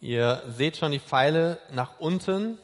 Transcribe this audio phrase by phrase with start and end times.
[0.00, 2.56] Ihr seht schon die Pfeile nach unten,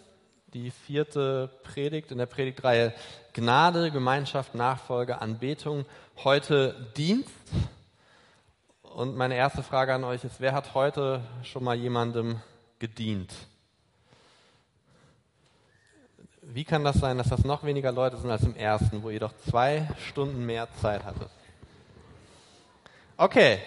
[0.53, 2.95] die vierte Predigt in der Predigtreihe
[3.33, 5.85] Gnade, Gemeinschaft, Nachfolge, Anbetung,
[6.23, 7.29] heute Dienst.
[8.83, 12.41] Und meine erste Frage an euch ist, wer hat heute schon mal jemandem
[12.79, 13.35] gedient?
[16.41, 19.19] Wie kann das sein, dass das noch weniger Leute sind als im ersten, wo ihr
[19.19, 21.31] doch zwei Stunden mehr Zeit hattet?
[23.17, 23.59] Okay,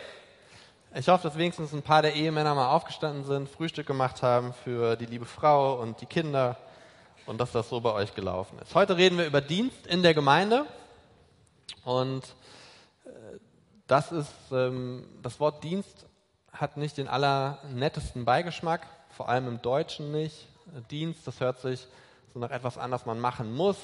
[0.95, 4.95] ich hoffe, dass wenigstens ein paar der Ehemänner mal aufgestanden sind, Frühstück gemacht haben für
[4.95, 6.57] die liebe Frau und die Kinder
[7.25, 8.73] und dass das so bei euch gelaufen ist.
[8.73, 10.65] Heute reden wir über Dienst in der Gemeinde
[11.83, 12.23] und
[13.05, 13.09] äh,
[13.85, 16.05] das ist, ähm, das Wort Dienst
[16.53, 20.47] hat nicht den allernettesten Beigeschmack, vor allem im Deutschen nicht.
[20.89, 21.87] Dienst, das hört sich
[22.33, 23.77] so nach etwas an, das man machen muss,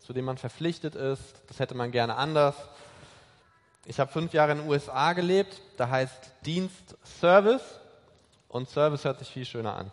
[0.00, 1.42] zu dem man verpflichtet ist.
[1.48, 2.56] Das hätte man gerne anders.
[3.88, 7.62] Ich habe fünf Jahre in den USA gelebt, da heißt Dienst Service
[8.48, 9.92] und Service hört sich viel schöner an.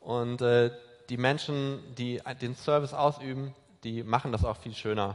[0.00, 0.72] Und äh,
[1.08, 5.14] die Menschen, die den Service ausüben, die machen das auch viel schöner.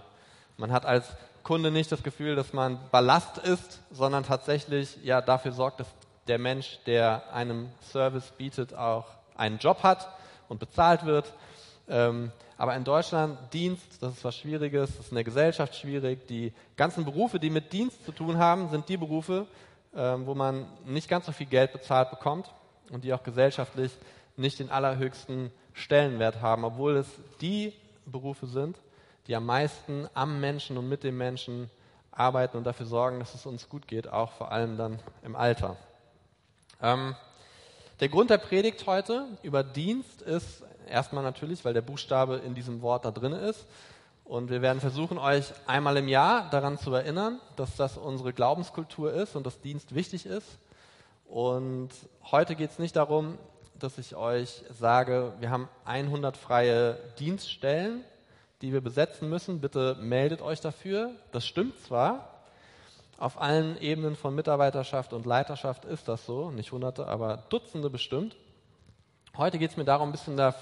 [0.55, 1.05] Man hat als
[1.43, 5.88] Kunde nicht das Gefühl, dass man Ballast ist, sondern tatsächlich ja dafür sorgt, dass
[6.27, 10.07] der Mensch, der einem Service bietet, auch einen Job hat
[10.47, 11.33] und bezahlt wird.
[11.87, 16.27] Ähm, aber in Deutschland Dienst, das ist was Schwieriges, das ist in der Gesellschaft schwierig.
[16.27, 19.47] Die ganzen Berufe, die mit Dienst zu tun haben, sind die Berufe,
[19.95, 22.53] ähm, wo man nicht ganz so viel Geld bezahlt bekommt
[22.91, 23.91] und die auch gesellschaftlich
[24.38, 27.07] nicht den allerhöchsten Stellenwert haben, obwohl es
[27.41, 27.73] die
[28.05, 28.77] Berufe sind,
[29.27, 31.69] die am meisten am Menschen und mit dem Menschen
[32.11, 35.77] arbeiten und dafür sorgen, dass es uns gut geht, auch vor allem dann im Alter.
[36.81, 37.16] Ähm,
[38.02, 42.81] der Grund der Predigt heute über Dienst ist Erstmal natürlich, weil der Buchstabe in diesem
[42.81, 43.66] Wort da drin ist.
[44.25, 49.13] Und wir werden versuchen, euch einmal im Jahr daran zu erinnern, dass das unsere Glaubenskultur
[49.13, 50.47] ist und dass Dienst wichtig ist.
[51.25, 51.89] Und
[52.29, 53.38] heute geht es nicht darum,
[53.79, 58.03] dass ich euch sage, wir haben 100 freie Dienststellen,
[58.61, 59.61] die wir besetzen müssen.
[59.61, 61.12] Bitte meldet euch dafür.
[61.31, 62.31] Das stimmt zwar.
[63.21, 66.49] Auf allen Ebenen von Mitarbeiterschaft und Leiterschaft ist das so.
[66.49, 68.35] Nicht Hunderte, aber Dutzende bestimmt.
[69.37, 70.55] Heute geht es mir darum, ein bisschen das,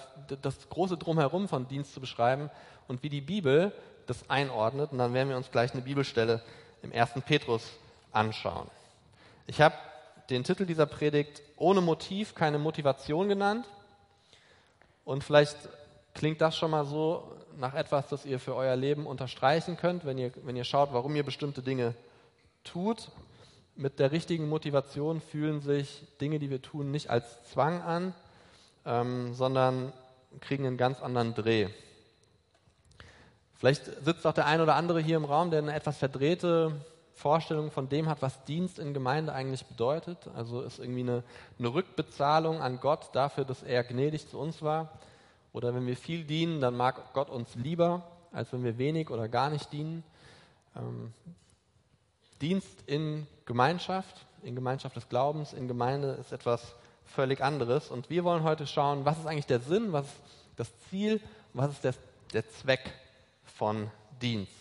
[0.69, 2.49] große Drumherum von Dienst zu beschreiben
[2.89, 3.71] und wie die Bibel
[4.07, 4.91] das einordnet.
[4.91, 6.41] Und dann werden wir uns gleich eine Bibelstelle
[6.81, 7.11] im 1.
[7.25, 7.63] Petrus
[8.11, 8.67] anschauen.
[9.47, 9.75] Ich habe
[10.29, 13.65] den Titel dieser Predigt ohne Motiv, keine Motivation genannt.
[15.05, 15.55] Und vielleicht
[16.13, 17.23] klingt das schon mal so
[17.57, 21.15] nach etwas, das ihr für euer Leben unterstreichen könnt, wenn ihr, wenn ihr schaut, warum
[21.15, 21.95] ihr bestimmte Dinge
[22.71, 23.09] tut.
[23.75, 28.13] Mit der richtigen Motivation fühlen sich Dinge, die wir tun, nicht als Zwang an,
[28.85, 29.93] ähm, sondern
[30.41, 31.67] kriegen einen ganz anderen Dreh.
[33.55, 36.73] Vielleicht sitzt auch der ein oder andere hier im Raum, der eine etwas verdrehte
[37.13, 40.17] Vorstellung von dem hat, was Dienst in Gemeinde eigentlich bedeutet.
[40.35, 41.23] Also ist irgendwie eine,
[41.57, 44.89] eine Rückbezahlung an Gott dafür, dass er gnädig zu uns war.
[45.51, 49.27] Oder wenn wir viel dienen, dann mag Gott uns lieber, als wenn wir wenig oder
[49.27, 50.03] gar nicht dienen.
[50.77, 51.13] Ähm,
[52.41, 57.89] Dienst in Gemeinschaft, in Gemeinschaft des Glaubens, in Gemeinde ist etwas völlig anderes.
[57.89, 60.15] Und wir wollen heute schauen, was ist eigentlich der Sinn, was ist
[60.55, 61.21] das Ziel,
[61.53, 61.93] was ist der,
[62.33, 62.93] der Zweck
[63.43, 63.89] von
[64.21, 64.51] Dienst.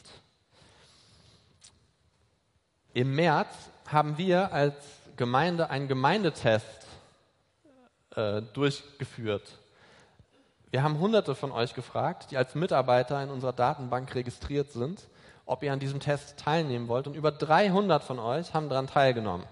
[2.94, 3.54] Im März
[3.86, 4.74] haben wir als
[5.16, 6.86] Gemeinde einen Gemeindetest
[8.14, 9.58] äh, durchgeführt.
[10.70, 15.02] Wir haben hunderte von euch gefragt, die als Mitarbeiter in unserer Datenbank registriert sind,
[15.48, 17.06] ob ihr an diesem Test teilnehmen wollt.
[17.06, 19.46] Und über 300 von euch haben daran teilgenommen.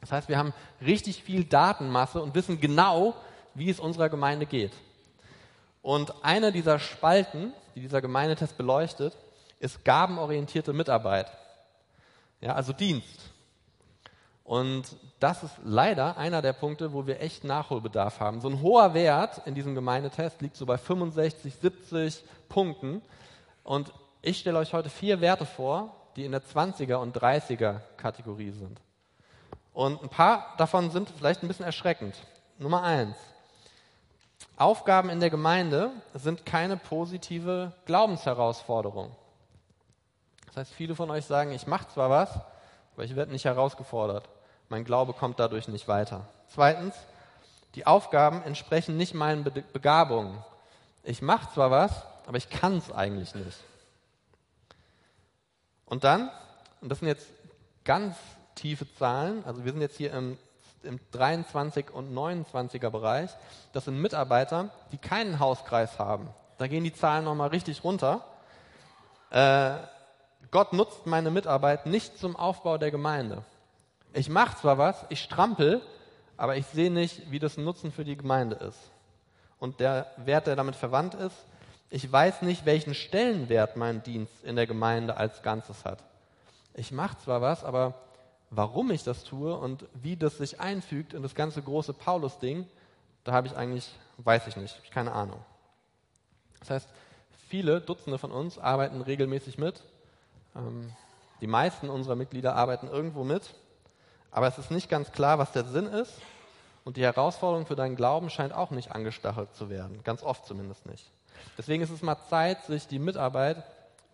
[0.00, 0.52] Das heißt, wir haben
[0.84, 3.14] richtig viel Datenmasse und wissen genau,
[3.54, 4.72] wie es unserer Gemeinde geht.
[5.82, 9.16] Und eine dieser Spalten, die dieser Gemeindetest beleuchtet,
[9.60, 11.30] ist gabenorientierte Mitarbeit.
[12.40, 13.30] Ja, also Dienst.
[14.42, 18.40] Und das ist leider einer der Punkte, wo wir echt Nachholbedarf haben.
[18.40, 23.00] So ein hoher Wert in diesem Gemeindetest liegt so bei 65, 70 Punkten.
[23.62, 23.92] Und
[24.22, 28.80] ich stelle euch heute vier Werte vor, die in der 20er und 30er Kategorie sind.
[29.72, 32.16] Und ein paar davon sind vielleicht ein bisschen erschreckend.
[32.58, 33.16] Nummer eins.
[34.56, 39.14] Aufgaben in der Gemeinde sind keine positive Glaubensherausforderung.
[40.46, 42.40] Das heißt, viele von euch sagen, ich mache zwar was,
[42.94, 44.28] aber ich werde nicht herausgefordert.
[44.68, 46.26] Mein Glaube kommt dadurch nicht weiter.
[46.48, 46.96] Zweitens,
[47.76, 50.42] die Aufgaben entsprechen nicht meinen Begabungen.
[51.04, 53.58] Ich mache zwar was, aber ich kann es eigentlich nicht.
[55.88, 56.30] Und dann,
[56.80, 57.26] und das sind jetzt
[57.84, 58.16] ganz
[58.54, 59.42] tiefe Zahlen.
[59.44, 60.36] Also wir sind jetzt hier im,
[60.82, 63.30] im 23 und 29er Bereich.
[63.72, 66.28] Das sind Mitarbeiter, die keinen Hauskreis haben.
[66.58, 68.24] Da gehen die Zahlen nochmal richtig runter.
[69.30, 69.74] Äh,
[70.50, 73.44] Gott nutzt meine Mitarbeit nicht zum Aufbau der Gemeinde.
[74.12, 75.82] Ich mache zwar was, ich strampel,
[76.36, 78.78] aber ich sehe nicht, wie das ein Nutzen für die Gemeinde ist.
[79.58, 81.36] Und der Wert, der damit verwandt ist,
[81.90, 86.02] ich weiß nicht, welchen Stellenwert mein Dienst in der Gemeinde als Ganzes hat.
[86.74, 87.94] Ich mache zwar was, aber
[88.50, 92.66] warum ich das tue und wie das sich einfügt in das ganze große Paulus-Ding,
[93.24, 95.42] da habe ich eigentlich, weiß ich nicht, keine Ahnung.
[96.60, 96.88] Das heißt,
[97.48, 99.82] viele, Dutzende von uns arbeiten regelmäßig mit.
[100.54, 100.92] Ähm,
[101.40, 103.54] die meisten unserer Mitglieder arbeiten irgendwo mit.
[104.30, 106.14] Aber es ist nicht ganz klar, was der Sinn ist.
[106.84, 110.02] Und die Herausforderung für deinen Glauben scheint auch nicht angestachelt zu werden.
[110.04, 111.10] Ganz oft zumindest nicht.
[111.56, 113.62] Deswegen ist es mal Zeit, sich die Mitarbeit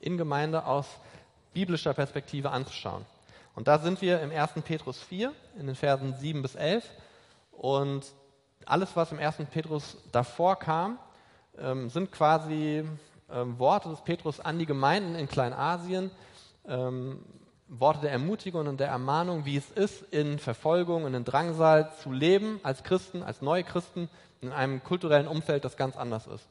[0.01, 0.87] in Gemeinde aus
[1.53, 3.05] biblischer Perspektive anzuschauen.
[3.55, 4.53] Und da sind wir im 1.
[4.65, 6.85] Petrus 4, in den Versen 7 bis 11.
[7.53, 8.05] Und
[8.67, 9.37] alles, was im 1.
[9.51, 10.99] Petrus davor kam,
[11.59, 12.85] ähm, sind quasi
[13.31, 16.11] ähm, Worte des Petrus an die Gemeinden in Kleinasien,
[16.67, 17.25] ähm,
[17.69, 22.13] Worte der Ermutigung und der Ermahnung, wie es ist, in Verfolgung und in Drangsal zu
[22.13, 24.09] leben als Christen, als neue Christen,
[24.41, 26.47] in einem kulturellen Umfeld, das ganz anders ist.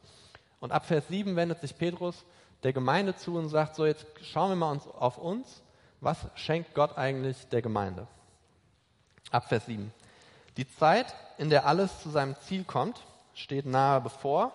[0.64, 2.24] Und ab Vers 7 wendet sich Petrus
[2.64, 5.62] der Gemeinde zu und sagt, so jetzt schauen wir mal uns auf uns,
[6.00, 8.08] was schenkt Gott eigentlich der Gemeinde?
[9.30, 9.92] Ab Vers 7.
[10.56, 14.54] Die Zeit, in der alles zu seinem Ziel kommt, steht nahe bevor.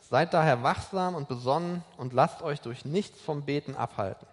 [0.00, 4.26] Seid daher wachsam und besonnen und lasst euch durch nichts vom Beten abhalten.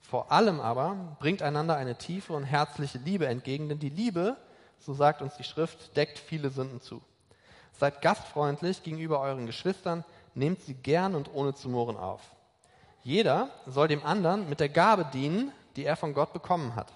[0.00, 4.38] Vor allem aber bringt einander eine tiefe und herzliche Liebe entgegen, denn die Liebe,
[4.78, 7.02] so sagt uns die Schrift, deckt viele Sünden zu.
[7.78, 12.20] Seid gastfreundlich gegenüber euren Geschwistern, nehmt sie gern und ohne zu murren auf.
[13.02, 16.92] Jeder soll dem anderen mit der Gabe dienen, die er von Gott bekommen hat.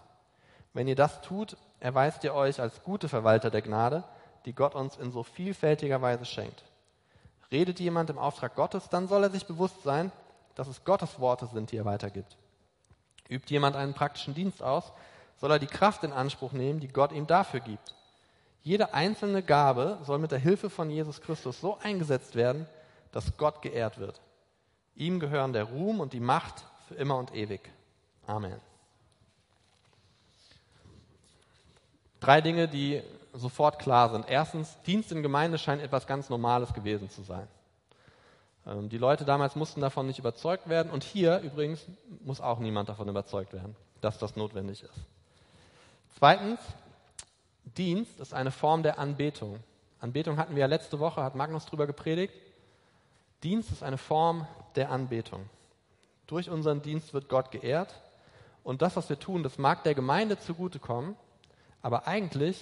[0.72, 4.04] Wenn ihr das tut, erweist ihr euch als gute Verwalter der Gnade,
[4.44, 6.62] die Gott uns in so vielfältiger Weise schenkt.
[7.50, 10.12] Redet jemand im Auftrag Gottes, dann soll er sich bewusst sein,
[10.54, 12.36] dass es Gottes Worte sind, die er weitergibt.
[13.28, 14.92] Übt jemand einen praktischen Dienst aus,
[15.38, 17.94] soll er die Kraft in Anspruch nehmen, die Gott ihm dafür gibt.
[18.62, 22.66] Jede einzelne Gabe soll mit der Hilfe von Jesus Christus so eingesetzt werden,
[23.12, 24.20] dass Gott geehrt wird.
[24.94, 27.70] Ihm gehören der Ruhm und die Macht für immer und ewig.
[28.26, 28.60] Amen.
[32.20, 34.26] Drei Dinge, die sofort klar sind.
[34.28, 37.46] Erstens, Dienst in Gemeinde scheint etwas ganz Normales gewesen zu sein.
[38.66, 41.86] Ähm, die Leute damals mussten davon nicht überzeugt werden und hier übrigens
[42.24, 45.00] muss auch niemand davon überzeugt werden, dass das notwendig ist.
[46.18, 46.60] Zweitens,
[47.76, 49.60] Dienst ist eine Form der Anbetung.
[50.00, 52.34] Anbetung hatten wir ja letzte Woche, hat Magnus darüber gepredigt.
[53.46, 54.44] Dienst ist eine Form
[54.74, 55.48] der Anbetung.
[56.26, 57.94] Durch unseren Dienst wird Gott geehrt
[58.64, 61.14] und das, was wir tun, das mag der Gemeinde zugutekommen,
[61.80, 62.60] aber eigentlich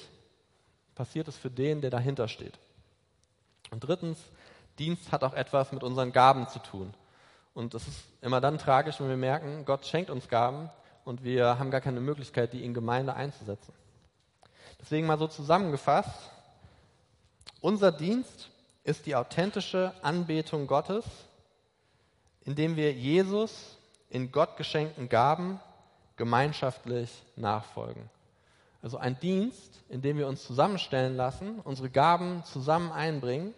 [0.95, 2.59] passiert es für den, der dahinter steht.
[3.71, 4.19] Und drittens,
[4.79, 6.93] Dienst hat auch etwas mit unseren Gaben zu tun.
[7.55, 10.69] Und es ist immer dann tragisch, wenn wir merken, Gott schenkt uns Gaben
[11.07, 13.73] und wir haben gar keine Möglichkeit, die in Gemeinde einzusetzen.
[14.83, 16.31] Deswegen mal so zusammengefasst,
[17.63, 18.51] unser Dienst
[18.85, 21.05] ist die authentische Anbetung Gottes,
[22.45, 23.79] indem wir Jesus
[24.11, 25.59] in Gott geschenkten Gaben
[26.17, 28.09] gemeinschaftlich nachfolgen.
[28.83, 33.55] Also ein Dienst, in dem wir uns zusammenstellen lassen, unsere Gaben zusammen einbringen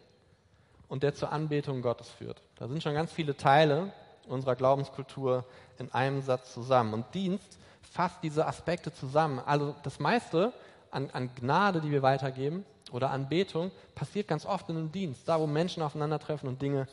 [0.89, 2.41] und der zur Anbetung Gottes führt.
[2.55, 3.93] Da sind schon ganz viele Teile
[4.29, 5.45] unserer Glaubenskultur
[5.79, 6.95] in einem Satz zusammen.
[6.95, 9.41] Und Dienst fasst diese Aspekte zusammen.
[9.45, 10.53] Also das meiste
[10.93, 15.41] an, an Gnade, die wir weitergeben, oder Anbetung, passiert ganz oft in einem Dienst, da
[15.41, 16.87] wo Menschen aufeinandertreffen und Dinge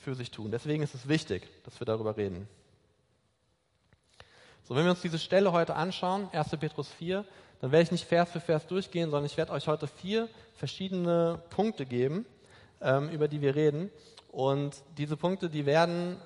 [0.00, 0.50] für sich tun.
[0.50, 2.48] Deswegen ist es wichtig, dass wir darüber reden.
[4.62, 6.50] So, wenn wir uns diese Stelle heute anschauen, 1.
[6.60, 7.24] Petrus 4,
[7.60, 11.42] dann werde ich nicht Vers für Vers durchgehen, sondern ich werde euch heute vier verschiedene
[11.50, 12.24] Punkte geben,
[12.80, 13.90] ähm, über die wir reden.
[14.30, 16.16] Und diese Punkte, die werden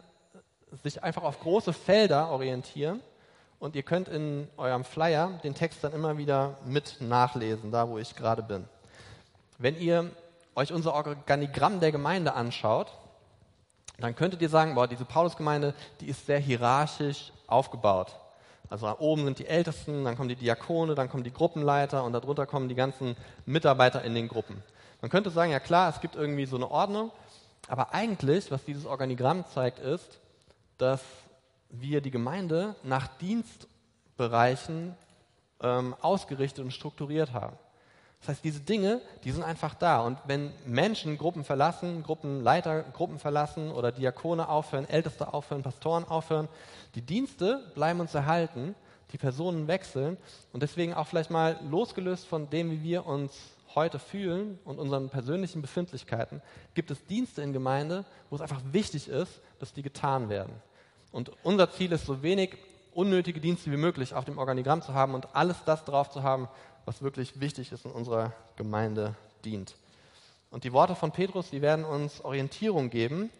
[0.82, 3.00] sich einfach auf große Felder orientieren.
[3.58, 7.98] Und ihr könnt in eurem Flyer den Text dann immer wieder mit nachlesen, da wo
[7.98, 8.68] ich gerade bin.
[9.58, 10.10] Wenn ihr
[10.54, 12.92] euch unser Organigramm der Gemeinde anschaut,
[13.98, 18.16] dann könntet ihr sagen, boah, diese Paulusgemeinde, die ist sehr hierarchisch aufgebaut.
[18.70, 22.46] Also oben sind die Ältesten, dann kommen die Diakone, dann kommen die Gruppenleiter und darunter
[22.46, 24.62] kommen die ganzen Mitarbeiter in den Gruppen.
[25.00, 27.12] Man könnte sagen, ja klar, es gibt irgendwie so eine Ordnung,
[27.68, 30.18] aber eigentlich, was dieses Organigramm zeigt, ist,
[30.78, 31.02] dass
[31.70, 34.96] wir die Gemeinde nach Dienstbereichen
[35.60, 37.56] ähm, ausgerichtet und strukturiert haben.
[38.24, 40.00] Das heißt, diese Dinge, die sind einfach da.
[40.00, 46.48] Und wenn Menschen Gruppen verlassen, Gruppenleiter Gruppen verlassen oder Diakone aufhören, Älteste aufhören, Pastoren aufhören,
[46.94, 48.74] die Dienste bleiben uns erhalten,
[49.12, 50.16] die Personen wechseln
[50.54, 53.32] und deswegen auch vielleicht mal losgelöst von dem, wie wir uns
[53.74, 56.40] heute fühlen und unseren persönlichen Befindlichkeiten,
[56.72, 60.54] gibt es Dienste in Gemeinde, wo es einfach wichtig ist, dass die getan werden.
[61.12, 62.56] Und unser Ziel ist, so wenig
[62.96, 66.48] unnötige Dienste wie möglich auf dem Organigramm zu haben und alles das drauf zu haben,
[66.84, 69.76] was wirklich wichtig ist in unserer Gemeinde dient.
[70.50, 73.30] Und die Worte von Petrus, die werden uns Orientierung geben,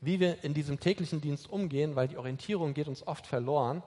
[0.00, 3.82] wie wir in diesem täglichen Dienst umgehen, weil die Orientierung geht uns oft verloren.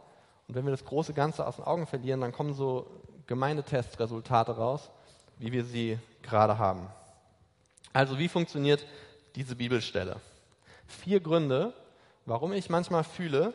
[0.47, 2.87] Und wenn wir das große Ganze aus den Augen verlieren, dann kommen so
[3.27, 4.89] Gemeindetestresultate raus,
[5.37, 6.87] wie wir sie gerade haben.
[7.93, 8.85] Also wie funktioniert
[9.35, 10.21] diese Bibelstelle?
[10.87, 11.73] Vier Gründe,
[12.25, 13.53] warum ich manchmal fühle,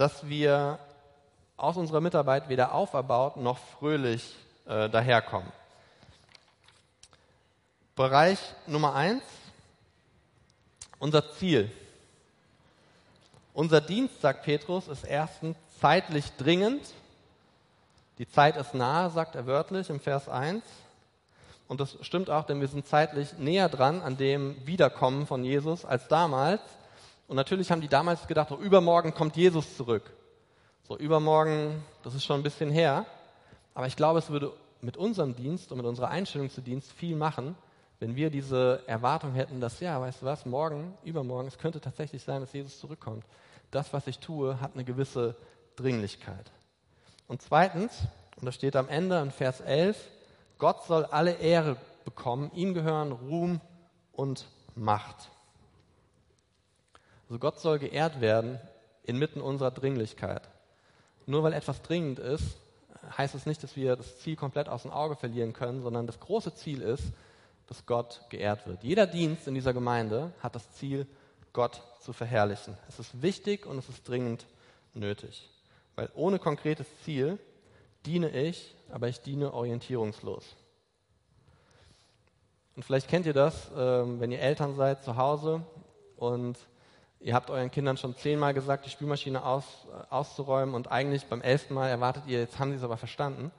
[0.00, 0.78] dass wir
[1.58, 5.52] aus unserer Mitarbeit weder auferbaut noch fröhlich äh, daherkommen.
[7.94, 9.22] Bereich Nummer eins,
[10.98, 11.70] unser Ziel.
[13.52, 16.80] Unser Dienst, sagt Petrus, ist erstens zeitlich dringend.
[18.16, 20.64] Die Zeit ist nahe, sagt er wörtlich im Vers 1.
[21.68, 25.84] Und das stimmt auch, denn wir sind zeitlich näher dran an dem Wiederkommen von Jesus
[25.84, 26.62] als damals.
[27.30, 30.02] Und natürlich haben die damals gedacht, oh, übermorgen kommt Jesus zurück.
[30.82, 33.06] So, übermorgen, das ist schon ein bisschen her.
[33.72, 37.14] Aber ich glaube, es würde mit unserem Dienst und mit unserer Einstellung zu Dienst viel
[37.14, 37.54] machen,
[38.00, 42.24] wenn wir diese Erwartung hätten, dass, ja, weißt du was, morgen, übermorgen, es könnte tatsächlich
[42.24, 43.24] sein, dass Jesus zurückkommt.
[43.70, 45.36] Das, was ich tue, hat eine gewisse
[45.76, 46.50] Dringlichkeit.
[47.28, 47.92] Und zweitens,
[48.40, 49.96] und das steht am Ende in Vers 11,
[50.58, 53.60] Gott soll alle Ehre bekommen, ihm gehören Ruhm
[54.10, 55.30] und Macht.
[57.30, 58.58] Also Gott soll geehrt werden
[59.04, 60.48] inmitten unserer Dringlichkeit.
[61.26, 62.58] Nur weil etwas dringend ist,
[63.16, 66.18] heißt es nicht, dass wir das Ziel komplett aus dem Auge verlieren können, sondern das
[66.18, 67.04] große Ziel ist,
[67.68, 68.82] dass Gott geehrt wird.
[68.82, 71.06] Jeder Dienst in dieser Gemeinde hat das Ziel,
[71.52, 72.76] Gott zu verherrlichen.
[72.88, 74.46] Es ist wichtig und es ist dringend
[74.92, 75.48] nötig.
[75.94, 77.38] Weil ohne konkretes Ziel
[78.06, 80.56] diene ich, aber ich diene orientierungslos.
[82.74, 85.62] Und vielleicht kennt ihr das, ähm, wenn ihr Eltern seid zu Hause
[86.16, 86.58] und
[87.22, 91.42] Ihr habt euren Kindern schon zehnmal gesagt, die Spülmaschine aus, äh, auszuräumen und eigentlich beim
[91.42, 93.50] elften Mal erwartet ihr, jetzt haben sie es aber verstanden.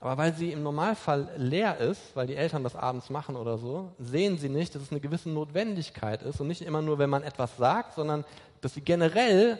[0.00, 3.92] Aber weil sie im Normalfall leer ist, weil die Eltern das abends machen oder so,
[3.98, 7.22] sehen sie nicht, dass es eine gewisse Notwendigkeit ist und nicht immer nur, wenn man
[7.22, 8.24] etwas sagt, sondern
[8.60, 9.58] dass sie generell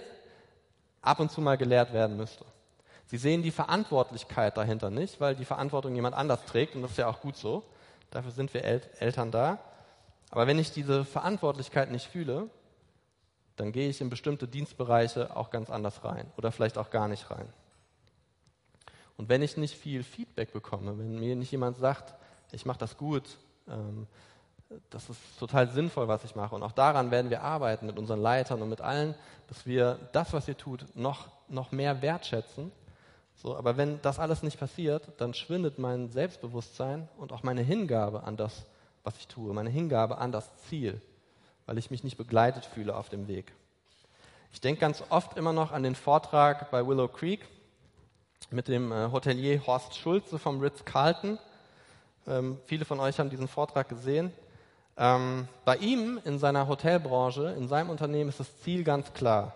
[1.01, 2.45] ab und zu mal gelehrt werden müsste.
[3.07, 6.99] Sie sehen die Verantwortlichkeit dahinter nicht, weil die Verantwortung jemand anders trägt und das ist
[6.99, 7.63] ja auch gut so.
[8.11, 9.59] Dafür sind wir El Eltern da.
[10.31, 12.49] Aber wenn ich diese Verantwortlichkeit nicht fühle,
[13.61, 17.31] dann gehe ich in bestimmte Dienstbereiche auch ganz anders rein oder vielleicht auch gar nicht
[17.31, 17.47] rein.
[19.19, 22.15] Und wenn ich nicht viel Feedback bekomme, wenn mir nicht jemand sagt,
[22.53, 23.37] ich mache das gut,
[23.69, 24.07] ähm,
[24.89, 26.55] das ist total sinnvoll, was ich mache.
[26.55, 29.15] Und auch daran werden wir arbeiten mit unseren Leitern und mit allen,
[29.49, 32.73] dass wir das, was ihr tut, noch, noch mehr wertschätzen.
[33.35, 38.23] So, aber wenn das alles nicht passiert, dann schwindet mein Selbstbewusstsein und auch meine Hingabe
[38.23, 38.65] an das,
[39.05, 41.03] was ich tue, meine Hingabe an das Ziel
[41.71, 43.53] weil ich mich nicht begleitet fühle auf dem Weg.
[44.53, 47.47] Ich denke ganz oft immer noch an den Vortrag bei Willow Creek
[48.51, 51.39] mit dem äh, Hotelier Horst Schulze vom Ritz-Carlton.
[52.27, 54.33] Ähm, viele von euch haben diesen Vortrag gesehen.
[54.97, 59.55] Ähm, bei ihm in seiner Hotelbranche, in seinem Unternehmen ist das Ziel ganz klar.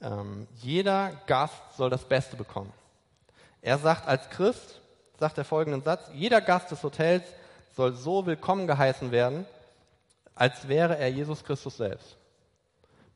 [0.00, 2.72] Ähm, jeder Gast soll das Beste bekommen.
[3.60, 4.80] Er sagt als Christ,
[5.18, 7.24] sagt er folgenden Satz, jeder Gast des Hotels
[7.76, 9.44] soll so willkommen geheißen werden,
[10.38, 12.16] als wäre er Jesus Christus selbst.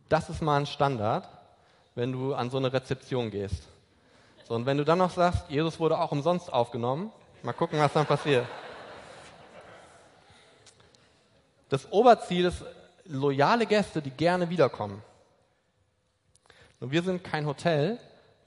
[0.08, 1.28] Das ist mal ein Standard,
[1.94, 3.62] wenn du an so eine Rezeption gehst.
[4.44, 7.12] So, und wenn du dann noch sagst, Jesus wurde auch umsonst aufgenommen,
[7.42, 8.46] mal gucken, was dann passiert.
[11.68, 12.64] Das Oberziel ist
[13.04, 15.02] loyale Gäste, die gerne wiederkommen.
[16.80, 17.98] Und wir sind kein Hotel,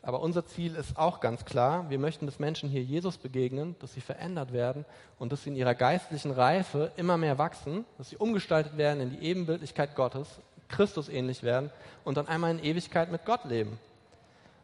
[0.06, 3.94] aber unser Ziel ist auch ganz klar, wir möchten, dass Menschen hier Jesus begegnen, dass
[3.94, 4.86] sie verändert werden
[5.18, 9.10] und dass sie in ihrer geistlichen Reife immer mehr wachsen, dass sie umgestaltet werden in
[9.10, 10.28] die Ebenbildlichkeit Gottes,
[10.68, 11.72] Christus ähnlich werden
[12.04, 13.80] und dann einmal in Ewigkeit mit Gott leben.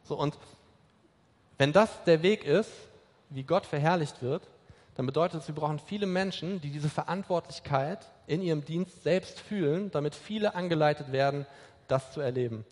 [0.04, 0.38] So, und
[1.58, 2.72] wenn das der Weg ist,
[3.30, 4.44] wie Gott verherrlicht wird,
[4.96, 9.90] dann bedeutet es, wir brauchen viele Menschen, die diese Verantwortlichkeit in ihrem Dienst selbst fühlen,
[9.90, 11.48] damit viele angeleitet werden,
[11.88, 12.64] das zu erleben.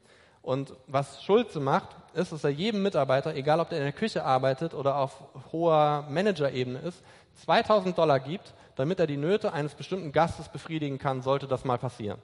[0.42, 4.24] Und was Schulze macht, ist, dass er jedem Mitarbeiter, egal ob der in der Küche
[4.24, 7.04] arbeitet oder auf hoher Managerebene ist,
[7.36, 11.78] 2000 Dollar gibt, damit er die Nöte eines bestimmten Gastes befriedigen kann, sollte das mal
[11.78, 12.20] passieren.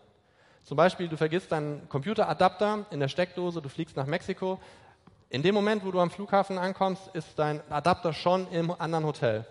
[0.64, 4.60] Zum Beispiel, du vergisst deinen Computeradapter in der Steckdose, du fliegst nach Mexiko.
[5.30, 9.46] In dem Moment, wo du am Flughafen ankommst, ist dein Adapter schon im anderen Hotel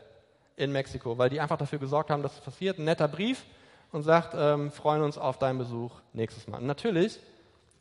[0.56, 2.78] in Mexiko, weil die einfach dafür gesorgt haben, dass es passiert.
[2.78, 3.44] Ein netter Brief
[3.92, 6.58] und sagt, ähm, freuen uns auf deinen Besuch nächstes Mal.
[6.58, 7.20] Und natürlich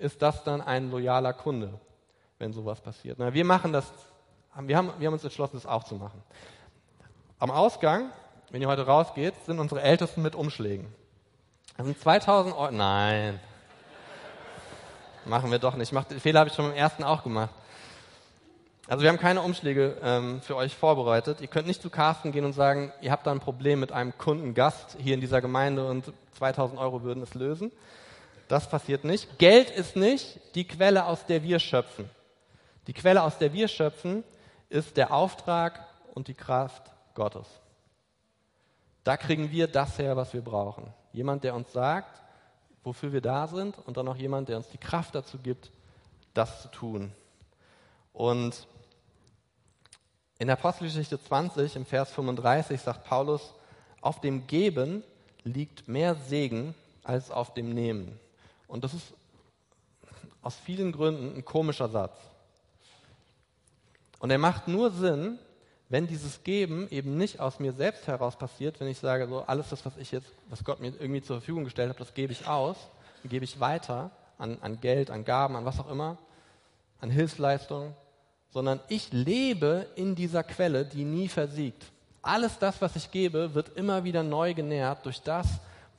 [0.03, 1.79] ist das dann ein loyaler Kunde,
[2.38, 3.17] wenn sowas passiert.
[3.19, 3.91] Na, wir machen das,
[4.60, 6.22] wir haben, wir haben uns entschlossen, das auch zu machen.
[7.39, 8.12] Am Ausgang,
[8.51, 10.93] wenn ihr heute rausgeht, sind unsere Ältesten mit Umschlägen.
[11.77, 12.72] Das sind 2000 Euro.
[12.72, 13.39] Nein.
[15.25, 15.91] Machen wir doch nicht.
[15.91, 17.50] Den Fehler habe ich schon beim ersten auch gemacht.
[18.88, 21.39] Also wir haben keine Umschläge ähm, für euch vorbereitet.
[21.39, 24.17] Ihr könnt nicht zu Carsten gehen und sagen, ihr habt da ein Problem mit einem
[24.17, 27.72] Kundengast hier in dieser Gemeinde und 2000 Euro würden es lösen.
[28.48, 29.40] Das passiert nicht.
[29.40, 32.10] Geld ist nicht die Quelle, aus der wir schöpfen.
[32.88, 34.24] Die Quelle, aus der wir schöpfen,
[34.70, 37.48] ist der Auftrag und die Kraft Gottes.
[39.04, 40.94] Da kriegen wir das her, was wir brauchen.
[41.12, 42.22] Jemand, der uns sagt,
[42.84, 45.72] wofür wir da sind und dann auch jemand, der uns die Kraft dazu gibt,
[46.34, 47.12] das zu tun.
[48.12, 48.68] Und
[50.40, 53.54] in der Apostelgeschichte 20 im Vers 35 sagt Paulus,
[54.02, 55.04] auf dem Geben
[55.44, 58.20] liegt mehr Segen als auf dem Nehmen.
[58.74, 59.13] Und das ist
[60.42, 62.18] aus vielen Gründen ein komischer Satz.
[64.18, 65.38] Und er macht nur Sinn,
[65.89, 69.70] wenn dieses Geben eben nicht aus mir selbst heraus passiert, wenn ich sage, so alles
[69.70, 72.48] das, was ich jetzt, was Gott mir irgendwie zur Verfügung gestellt hat, das gebe ich
[72.48, 72.75] aus,
[73.24, 76.18] gebe ich weiter an, an Geld, an Gaben, an was auch immer,
[77.00, 77.94] an Hilfsleistungen,
[78.50, 81.92] sondern ich lebe in dieser Quelle, die nie versiegt.
[82.24, 85.48] Alles das, was ich gebe, wird immer wieder neu genährt durch das,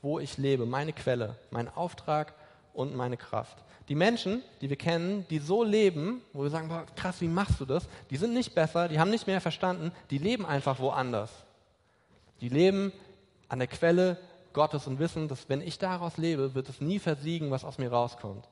[0.02, 2.35] wo ich lebe, meine Quelle, mein Auftrag
[2.75, 3.57] und meine Kraft.
[3.88, 7.61] Die Menschen, die wir kennen, die so leben, wo wir sagen, boah, krass, wie machst
[7.61, 7.88] du das?
[8.11, 11.31] Die sind nicht besser, die haben nicht mehr verstanden, die leben einfach woanders.
[12.40, 12.93] Die leben
[13.49, 14.19] an der Quelle
[14.52, 17.90] Gottes und wissen, dass wenn ich daraus lebe, wird es nie versiegen, was aus mir
[17.90, 18.47] rauskommt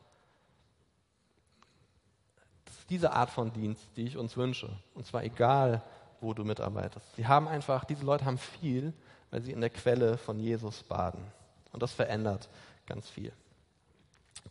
[2.93, 4.69] diese Art von Dienst, die ich uns wünsche.
[4.95, 5.83] Und zwar egal,
[6.21, 7.17] wo du mitarbeitest.
[7.17, 8.93] Sie haben einfach, diese Leute haben viel,
[9.31, 11.25] weil sie in der Quelle von Jesus baden.
[11.73, 12.51] Und das verändert
[12.87, 13.33] ganz viel.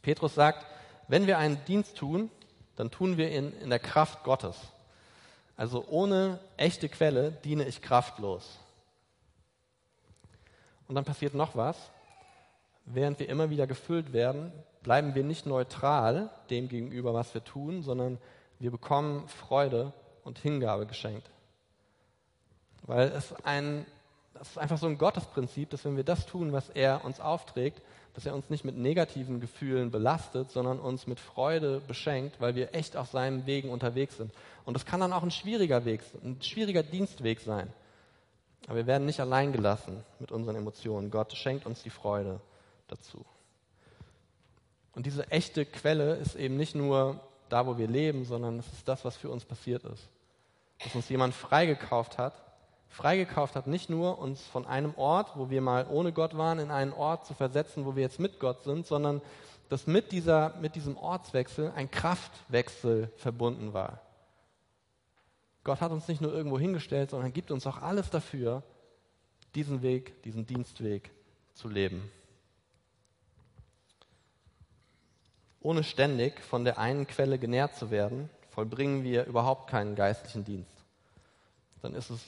[0.02, 0.66] Petrus sagt,
[1.08, 2.30] wenn wir einen Dienst tun,
[2.76, 4.58] dann tun wir ihn in der Kraft Gottes.
[5.58, 8.58] Also ohne echte Quelle diene ich kraftlos.
[10.88, 11.78] Und dann passiert noch was.
[12.86, 17.84] Während wir immer wieder gefüllt werden, bleiben wir nicht neutral dem gegenüber, was wir tun,
[17.84, 18.18] sondern
[18.60, 19.94] wir bekommen Freude
[20.24, 21.30] und Hingabe geschenkt.
[22.84, 23.86] Weil es ein,
[24.34, 27.82] das ist einfach so ein Gottesprinzip, dass wenn wir das tun, was er uns aufträgt,
[28.14, 32.74] dass er uns nicht mit negativen Gefühlen belastet, sondern uns mit Freude beschenkt, weil wir
[32.74, 34.32] echt auf seinen Wegen unterwegs sind.
[34.66, 37.72] Und das kann dann auch ein schwieriger Weg, ein schwieriger Dienstweg sein.
[38.68, 41.10] Aber wir werden nicht allein gelassen mit unseren Emotionen.
[41.10, 42.40] Gott schenkt uns die Freude
[42.88, 43.26] dazu.
[44.94, 48.88] Und diese echte Quelle ist eben nicht nur da, wo wir leben, sondern es ist
[48.88, 50.10] das, was für uns passiert ist.
[50.84, 52.34] Dass uns jemand freigekauft hat.
[52.92, 56.72] Freigekauft hat nicht nur uns von einem Ort, wo wir mal ohne Gott waren, in
[56.72, 59.22] einen Ort zu versetzen, wo wir jetzt mit Gott sind, sondern
[59.70, 64.02] dass mit, dieser, mit diesem Ortswechsel ein Kraftwechsel verbunden war.
[65.64, 68.62] Gott hat uns nicht nur irgendwo hingestellt, sondern gibt uns auch alles dafür,
[69.56, 71.12] diesen Weg, diesen Dienstweg
[71.54, 72.12] zu leben.
[75.62, 80.84] Ohne ständig von der einen Quelle genährt zu werden, vollbringen wir überhaupt keinen geistlichen Dienst.
[81.82, 82.22] Dann ist es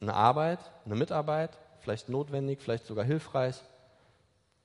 [0.00, 3.56] eine Arbeit, eine Mitarbeit, vielleicht notwendig, vielleicht sogar hilfreich,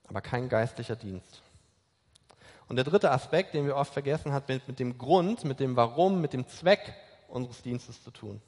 [0.07, 1.41] aber kein geistlicher Dienst.
[2.67, 5.75] Und der dritte Aspekt, den wir oft vergessen, hat mit, mit dem Grund, mit dem
[5.75, 6.93] Warum, mit dem Zweck
[7.27, 8.41] unseres Dienstes zu tun.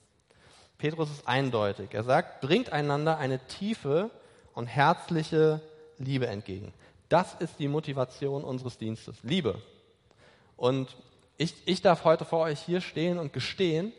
[0.77, 1.93] Petrus ist eindeutig.
[1.93, 4.09] Er sagt, bringt einander eine tiefe
[4.53, 5.61] und herzliche
[5.97, 6.73] Liebe entgegen.
[7.09, 9.17] Das ist die Motivation unseres Dienstes.
[9.23, 9.61] Liebe.
[10.55, 10.95] Und
[11.37, 13.93] ich, ich darf heute vor euch hier stehen und gestehen,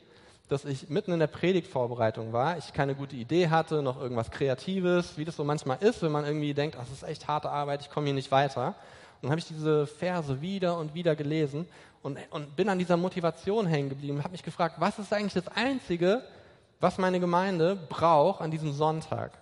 [0.48, 5.18] dass ich mitten in der Predigtvorbereitung war, ich keine gute Idee hatte, noch irgendwas Kreatives,
[5.18, 7.90] wie das so manchmal ist, wenn man irgendwie denkt, das ist echt harte Arbeit, ich
[7.90, 8.68] komme hier nicht weiter.
[8.68, 11.66] Und dann habe ich diese Verse wieder und wieder gelesen
[12.02, 15.48] und, und bin an dieser Motivation hängen geblieben, habe mich gefragt, was ist eigentlich das
[15.54, 16.22] Einzige,
[16.80, 19.32] was meine Gemeinde braucht an diesem Sonntag?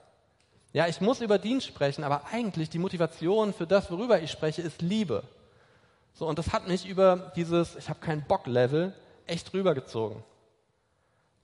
[0.72, 4.62] Ja, ich muss über Dienst sprechen, aber eigentlich die Motivation für das, worüber ich spreche,
[4.62, 5.22] ist Liebe.
[6.14, 8.92] So, und das hat mich über dieses Ich habe keinen Bock-Level
[9.26, 10.22] echt rübergezogen.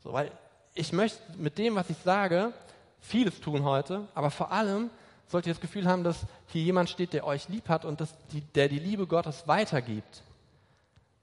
[0.03, 0.31] So, weil
[0.75, 2.53] ich möchte mit dem, was ich sage,
[3.01, 4.91] vieles tun heute, aber vor allem
[5.27, 8.15] sollt ihr das Gefühl haben, dass hier jemand steht, der euch lieb hat und das,
[8.33, 10.23] die, der die Liebe Gottes weitergibt.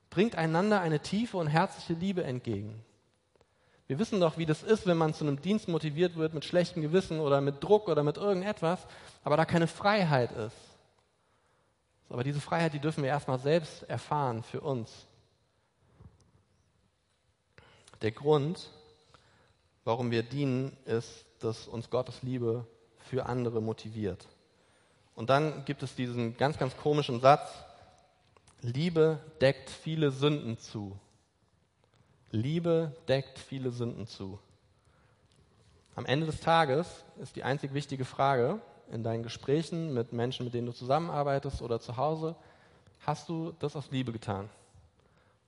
[0.10, 2.84] Bringt einander eine tiefe und herzliche Liebe entgegen.
[3.88, 6.82] Wir wissen doch, wie das ist, wenn man zu einem Dienst motiviert wird mit schlechtem
[6.82, 8.80] Gewissen oder mit Druck oder mit irgendetwas,
[9.24, 10.56] aber da keine Freiheit ist.
[12.10, 15.08] Aber diese Freiheit, die dürfen wir erstmal selbst erfahren für uns.
[18.02, 18.70] Der Grund,
[19.84, 22.66] warum wir dienen, ist, dass uns Gottes Liebe
[22.98, 24.28] für andere motiviert.
[25.16, 27.50] Und dann gibt es diesen ganz, ganz komischen Satz,
[28.62, 30.98] Liebe deckt viele Sünden zu.
[32.32, 34.40] Liebe deckt viele Sünden zu.
[35.96, 40.54] Am Ende des Tages ist die einzig wichtige Frage in deinen Gesprächen mit Menschen, mit
[40.54, 42.36] denen du zusammenarbeitest oder zu Hause,
[43.06, 44.50] hast du das aus Liebe getan?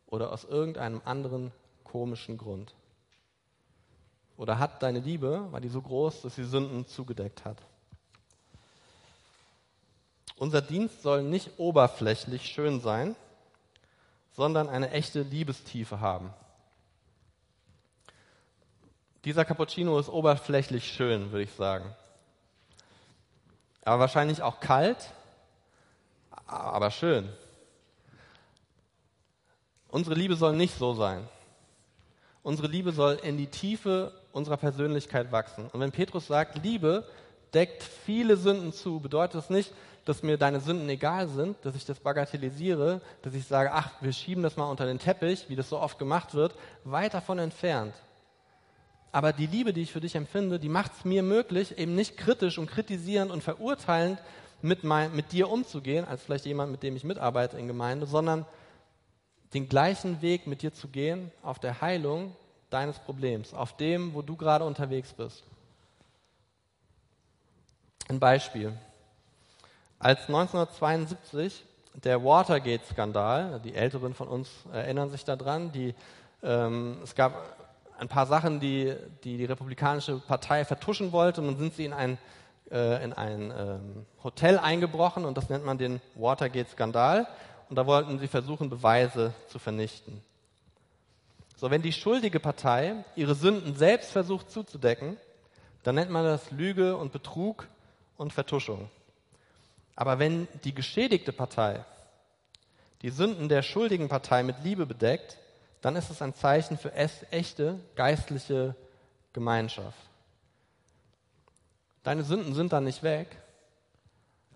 [0.08, 1.52] Oder aus irgendeinem anderen
[1.92, 2.74] komischen Grund?
[4.38, 7.58] Oder hat deine Liebe, war die so groß, dass sie Sünden zugedeckt hat?
[10.38, 13.16] Unser Dienst soll nicht oberflächlich schön sein,
[14.32, 16.34] sondern eine echte Liebestiefe haben.
[19.26, 21.94] Dieser Cappuccino ist oberflächlich schön, würde ich sagen.
[23.84, 25.12] Aber wahrscheinlich auch kalt,
[26.48, 27.32] aber schön.
[29.90, 31.28] Unsere Liebe soll nicht so sein.
[32.44, 35.68] Unsere Liebe soll in die Tiefe unserer Persönlichkeit wachsen.
[35.72, 37.06] Und wenn Petrus sagt, Liebe
[37.54, 39.72] deckt viele Sünden zu, bedeutet das nicht,
[40.06, 44.14] dass mir deine Sünden egal sind, dass ich das bagatellisiere, dass ich sage, ach, wir
[44.14, 47.94] schieben das mal unter den Teppich, wie das so oft gemacht wird, weit davon entfernt.
[49.12, 52.18] Aber die Liebe, die ich für dich empfinde, die macht es mir möglich, eben nicht
[52.18, 54.20] kritisch und kritisierend und verurteilend
[54.62, 58.46] mit, mein, mit dir umzugehen, als vielleicht jemand, mit dem ich mitarbeite in Gemeinde, sondern
[59.54, 62.36] den gleichen Weg mit dir zu gehen auf der Heilung
[62.70, 65.44] deines Problems, auf dem, wo du gerade unterwegs bist.
[68.08, 68.74] Ein Beispiel.
[70.00, 71.64] Als 1972
[72.04, 75.94] der Watergate-Skandal, die Älteren von uns erinnern sich daran, die,
[76.42, 77.34] ähm, es gab
[78.00, 81.94] ein paar Sachen, die, die, die Republikanische Partei vertuschen wollte, und dann sind sie in
[81.94, 82.18] ein,
[82.72, 87.28] äh, in ein ähm, Hotel eingebrochen und das nennt man den Watergate-Skandal
[87.72, 90.22] und da wollten sie versuchen, Beweise zu vernichten.
[91.56, 95.16] So, wenn die schuldige Partei ihre Sünden selbst versucht zuzudecken,
[95.84, 97.70] dann nennt man das Lüge und Betrug
[98.18, 98.90] und Vertuschung.
[99.96, 101.86] Aber wenn die geschädigte Partei
[103.04, 105.38] die Sünden der schuldigen Partei mit Liebe bedeckt,
[105.80, 108.76] dann ist es ein Zeichen für echte geistliche
[109.32, 109.98] Gemeinschaft.
[112.04, 113.30] Deine Sünden sind dann nicht weg,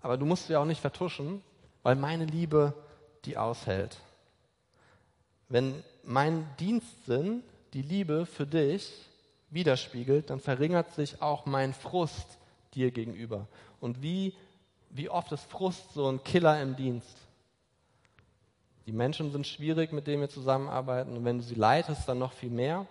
[0.02, 1.42] aber du musst sie auch nicht vertuschen,
[1.82, 2.74] weil meine Liebe
[3.26, 3.98] die aushält.
[5.50, 8.92] Wenn mein Dienstsinn die Liebe für dich
[9.50, 12.38] widerspiegelt, dann verringert sich auch mein Frust
[12.74, 13.48] dir gegenüber.
[13.80, 14.34] Und wie,
[14.90, 17.18] wie oft ist Frust so ein Killer im Dienst?
[18.86, 21.18] Die Menschen sind schwierig, mit denen wir zusammenarbeiten.
[21.18, 22.86] Und wenn du sie leitest, dann noch viel mehr.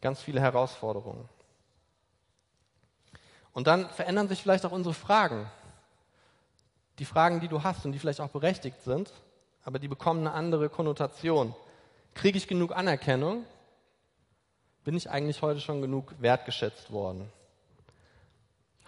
[0.00, 1.28] Ganz viele Herausforderungen.
[3.52, 5.50] Und dann verändern sich vielleicht auch unsere Fragen.
[7.00, 9.12] Die Fragen, die du hast und die vielleicht auch berechtigt sind,
[9.64, 11.54] aber die bekommen eine andere Konnotation.
[12.14, 13.44] Kriege ich genug Anerkennung?
[14.84, 17.32] Bin ich eigentlich heute schon genug wertgeschätzt worden?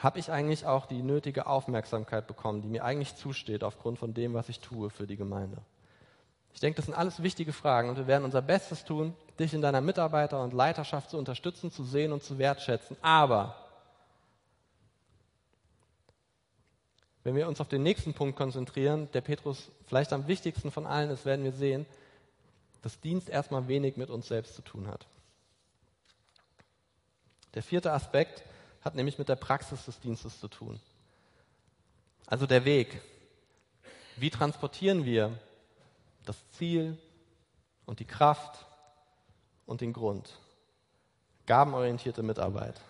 [0.02, 4.34] habe ich eigentlich auch die nötige Aufmerksamkeit bekommen, die mir eigentlich zusteht aufgrund von dem,
[4.34, 5.58] was ich tue für die Gemeinde?
[6.52, 9.62] Ich denke, das sind alles wichtige Fragen und wir werden unser Bestes tun, dich in
[9.62, 12.96] deiner Mitarbeiter- und Leiterschaft zu unterstützen, zu sehen und zu wertschätzen.
[13.00, 13.54] Aber
[17.24, 21.10] wenn wir uns auf den nächsten Punkt konzentrieren, der Petrus vielleicht am wichtigsten von allen
[21.10, 21.86] ist, werden wir sehen,
[22.82, 25.06] dass Dienst erstmal wenig mit uns selbst zu tun hat.
[27.54, 28.42] Der vierte Aspekt
[28.80, 30.80] hat nämlich mit der Praxis des Dienstes zu tun.
[32.26, 33.00] Also der Weg.
[34.16, 35.38] Wie transportieren wir
[36.24, 36.98] das Ziel
[37.86, 38.66] und die Kraft
[39.66, 40.38] und den Grund?
[41.46, 42.80] Gabenorientierte Mitarbeit.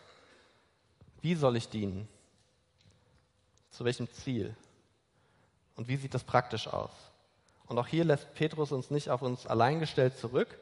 [1.20, 2.08] Wie soll ich dienen?
[3.72, 4.54] Zu welchem Ziel?
[5.76, 6.90] Und wie sieht das praktisch aus?
[7.66, 10.58] Und auch hier lässt Petrus uns nicht auf uns allein gestellt zurück.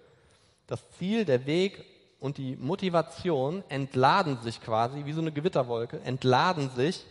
[0.68, 1.84] Das Ziel, der Weg
[2.20, 7.04] und die Motivation entladen sich quasi, wie so eine Gewitterwolke, entladen sich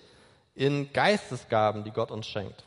[0.55, 2.63] in Geistesgaben, die Gott uns schenkt.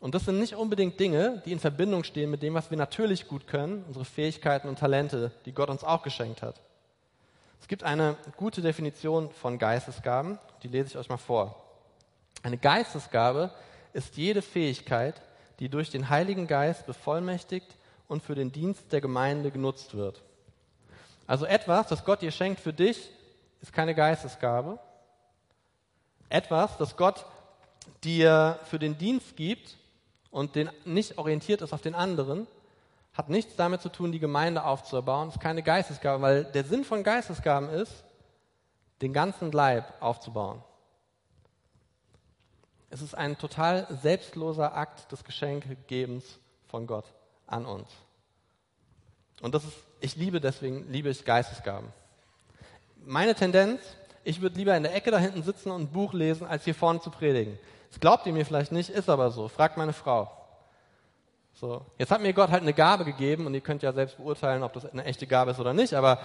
[0.00, 3.28] Und das sind nicht unbedingt Dinge, die in Verbindung stehen mit dem, was wir natürlich
[3.28, 6.60] gut können, unsere Fähigkeiten und Talente, die Gott uns auch geschenkt hat.
[7.60, 11.65] Es gibt eine gute Definition von Geistesgaben, die lese ich euch mal vor.
[12.46, 13.50] Eine Geistesgabe
[13.92, 15.20] ist jede Fähigkeit,
[15.58, 17.66] die durch den Heiligen Geist bevollmächtigt
[18.06, 20.22] und für den Dienst der Gemeinde genutzt wird.
[21.26, 23.10] Also etwas, das Gott dir schenkt für dich,
[23.62, 24.78] ist keine Geistesgabe.
[26.28, 27.26] Etwas, das Gott
[28.04, 29.76] dir für den Dienst gibt
[30.30, 32.46] und den nicht orientiert ist auf den anderen,
[33.14, 37.02] hat nichts damit zu tun, die Gemeinde aufzubauen, ist keine Geistesgabe, weil der Sinn von
[37.02, 38.04] Geistesgaben ist,
[39.02, 40.62] den ganzen Leib aufzubauen.
[42.96, 47.04] Es ist ein total selbstloser Akt des Geschenkegebens von Gott
[47.46, 47.90] an uns.
[49.42, 51.92] Und das ist ich liebe deswegen, liebe ich Geistesgaben.
[53.04, 53.82] Meine Tendenz,
[54.24, 56.74] ich würde lieber in der Ecke da hinten sitzen und ein Buch lesen, als hier
[56.74, 57.58] vorne zu predigen.
[57.90, 59.48] Das glaubt ihr mir vielleicht nicht, ist aber so.
[59.48, 60.30] Fragt meine Frau.
[61.52, 61.84] So.
[61.98, 64.72] Jetzt hat mir Gott halt eine Gabe gegeben und ihr könnt ja selbst beurteilen, ob
[64.72, 66.18] das eine echte Gabe ist oder nicht, aber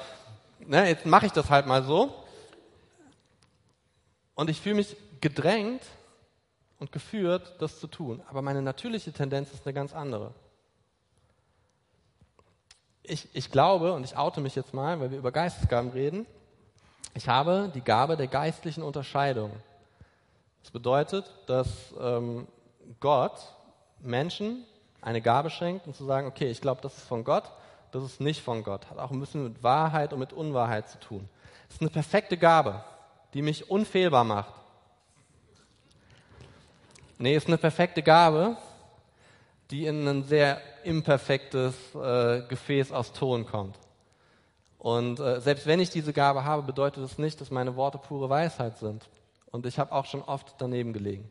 [0.60, 2.16] ne, jetzt mache ich das halt mal so.
[4.36, 5.82] Und ich fühle mich gedrängt
[6.82, 8.22] und geführt, das zu tun.
[8.28, 10.34] Aber meine natürliche Tendenz ist eine ganz andere.
[13.04, 16.26] ich, ich glaube, und ich oute mich jetzt mal, weil wir über Geistesgaben reden,
[17.14, 19.52] ich habe die Gabe der geistlichen Unterscheidung.
[20.64, 21.68] Das bedeutet, dass
[22.00, 22.48] ähm,
[23.00, 23.34] Gott
[24.00, 24.66] Menschen
[25.02, 27.52] eine Gabe schenkt und zu sagen, okay, ich glaube, das ist von Gott,
[27.92, 28.90] das ist nicht von Gott.
[28.90, 31.30] Hat auch ein bisschen mit Wahrheit und mit Unwahrheit zu tun.
[31.70, 32.84] Es ist eine perfekte Gabe,
[33.36, 34.61] die mich unfehlbar macht.
[37.22, 38.58] Nee, ist eine perfekte Gabe,
[39.70, 43.78] die in ein sehr imperfektes äh, Gefäß aus Ton kommt.
[44.80, 48.28] Und äh, selbst wenn ich diese Gabe habe, bedeutet das nicht, dass meine Worte pure
[48.28, 49.08] Weisheit sind.
[49.52, 51.30] Und ich habe auch schon oft daneben gelegen.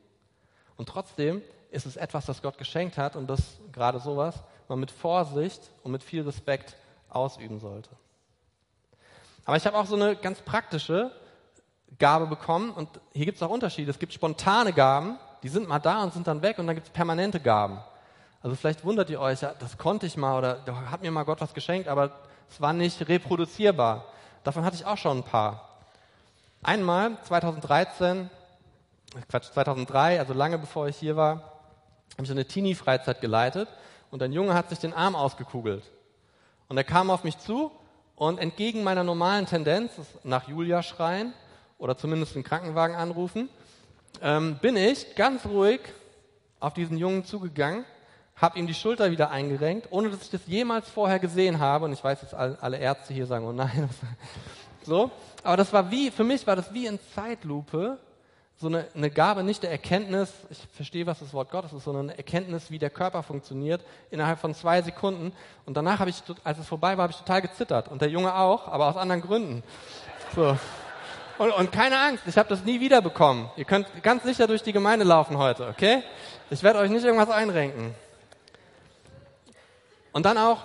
[0.76, 4.36] Und trotzdem ist es etwas, das Gott geschenkt hat und das gerade sowas
[4.68, 6.76] man mit Vorsicht und mit viel Respekt
[7.08, 7.90] ausüben sollte.
[9.44, 11.10] Aber ich habe auch so eine ganz praktische
[11.98, 13.90] Gabe bekommen und hier gibt es auch Unterschiede.
[13.90, 16.88] Es gibt spontane Gaben, die sind mal da und sind dann weg und dann gibt
[16.88, 17.78] es permanente Gaben.
[18.42, 21.24] Also vielleicht wundert ihr euch, ja, das konnte ich mal oder da hat mir mal
[21.24, 22.12] Gott was geschenkt, aber
[22.48, 24.04] es war nicht reproduzierbar.
[24.44, 25.68] Davon hatte ich auch schon ein paar.
[26.62, 28.30] Einmal 2013,
[29.28, 31.60] Quatsch, 2003, also lange bevor ich hier war,
[32.14, 33.68] habe ich eine Teenie-Freizeit geleitet
[34.10, 35.84] und ein Junge hat sich den Arm ausgekugelt.
[36.68, 37.70] Und er kam auf mich zu
[38.14, 41.32] und entgegen meiner normalen Tendenz, nach Julia schreien
[41.78, 43.48] oder zumindest den Krankenwagen anrufen,
[44.22, 45.80] ähm, bin ich ganz ruhig
[46.58, 47.84] auf diesen Jungen zugegangen
[48.40, 51.84] habe ihm die Schulter wieder eingerenkt, ohne dass ich das jemals vorher gesehen habe.
[51.84, 53.88] Und ich weiß jetzt, alle Ärzte hier sagen, oh nein.
[54.82, 55.10] so.
[55.42, 57.98] Aber das war wie, für mich war das wie in Zeitlupe
[58.56, 62.10] so eine, eine Gabe, nicht der Erkenntnis, ich verstehe, was das Wort Gottes ist, sondern
[62.10, 65.32] eine Erkenntnis, wie der Körper funktioniert, innerhalb von zwei Sekunden.
[65.64, 67.88] Und danach habe ich, als es vorbei war, habe ich total gezittert.
[67.88, 69.62] Und der Junge auch, aber aus anderen Gründen.
[70.34, 70.58] So.
[71.40, 73.50] Und, und keine Angst, ich habe das nie wieder bekommen.
[73.56, 76.02] Ihr könnt ganz sicher durch die Gemeinde laufen heute, okay?
[76.50, 77.94] Ich werde euch nicht irgendwas einrenken.
[80.12, 80.58] Und dann auch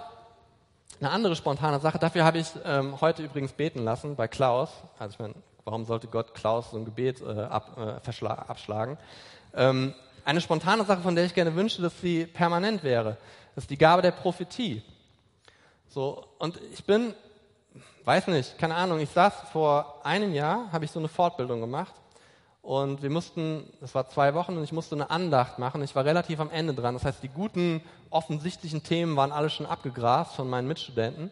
[1.00, 1.98] eine andere spontane Sache.
[1.98, 4.70] Dafür habe ich ähm, heute übrigens beten lassen bei Klaus.
[5.00, 8.98] Also ich meine, warum sollte Gott Klaus so ein Gebet äh, ab, äh, abschlagen?
[9.54, 9.94] Ähm,
[10.26, 13.16] eine spontane Sache, von der ich gerne wünschte, dass sie permanent wäre,
[13.56, 14.82] ist die Gabe der Prophetie.
[15.88, 17.14] So und ich bin,
[18.06, 19.00] weiß nicht, keine Ahnung.
[19.00, 21.94] Ich saß vor einem Jahr, habe ich so eine Fortbildung gemacht
[22.66, 25.84] und wir mussten, das war zwei Wochen und ich musste eine Andacht machen.
[25.84, 26.96] Ich war relativ am Ende dran.
[26.96, 31.30] Das heißt, die guten, offensichtlichen Themen waren alle schon abgegrast von meinen Mitstudenten.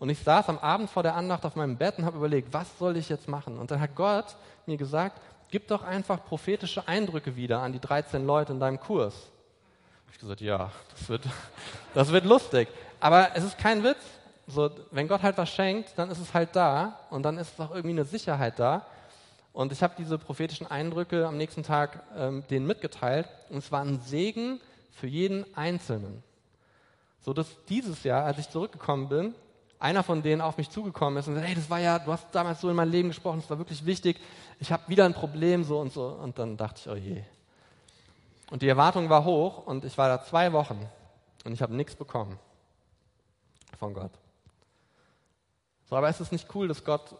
[0.00, 2.66] Und ich saß am Abend vor der Andacht auf meinem Bett und habe überlegt, was
[2.80, 3.58] soll ich jetzt machen?
[3.58, 4.34] Und dann hat Gott
[4.66, 5.20] mir gesagt,
[5.52, 9.14] gib doch einfach prophetische Eindrücke wieder an die 13 Leute in deinem Kurs.
[10.12, 11.22] Ich gesagt, ja, das wird,
[11.94, 12.66] das wird lustig.
[12.98, 14.02] Aber es ist kein Witz.
[14.52, 17.60] So, wenn Gott halt was schenkt, dann ist es halt da und dann ist es
[17.60, 18.86] auch irgendwie eine Sicherheit da.
[19.54, 23.28] Und ich habe diese prophetischen Eindrücke am nächsten Tag ähm, denen mitgeteilt.
[23.48, 24.60] Und es war ein Segen
[24.92, 26.22] für jeden Einzelnen.
[27.20, 29.34] So dass dieses Jahr, als ich zurückgekommen bin,
[29.78, 32.26] einer von denen auf mich zugekommen ist und gesagt, hey, das war ja, du hast
[32.32, 34.20] damals so in mein Leben gesprochen, das war wirklich wichtig.
[34.60, 36.06] Ich habe wieder ein Problem, so und so.
[36.06, 37.22] Und dann dachte ich, oh je.
[38.50, 40.78] Und die Erwartung war hoch und ich war da zwei Wochen
[41.44, 42.38] und ich habe nichts bekommen
[43.78, 44.12] von Gott.
[45.92, 47.16] So, aber ist es nicht cool, dass Gott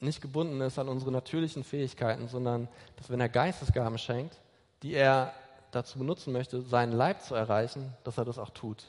[0.00, 4.40] nicht gebunden ist an unsere natürlichen Fähigkeiten, sondern dass wenn er Geistesgaben schenkt,
[4.82, 5.34] die er
[5.70, 8.84] dazu benutzen möchte, seinen Leib zu erreichen, dass er das auch tut.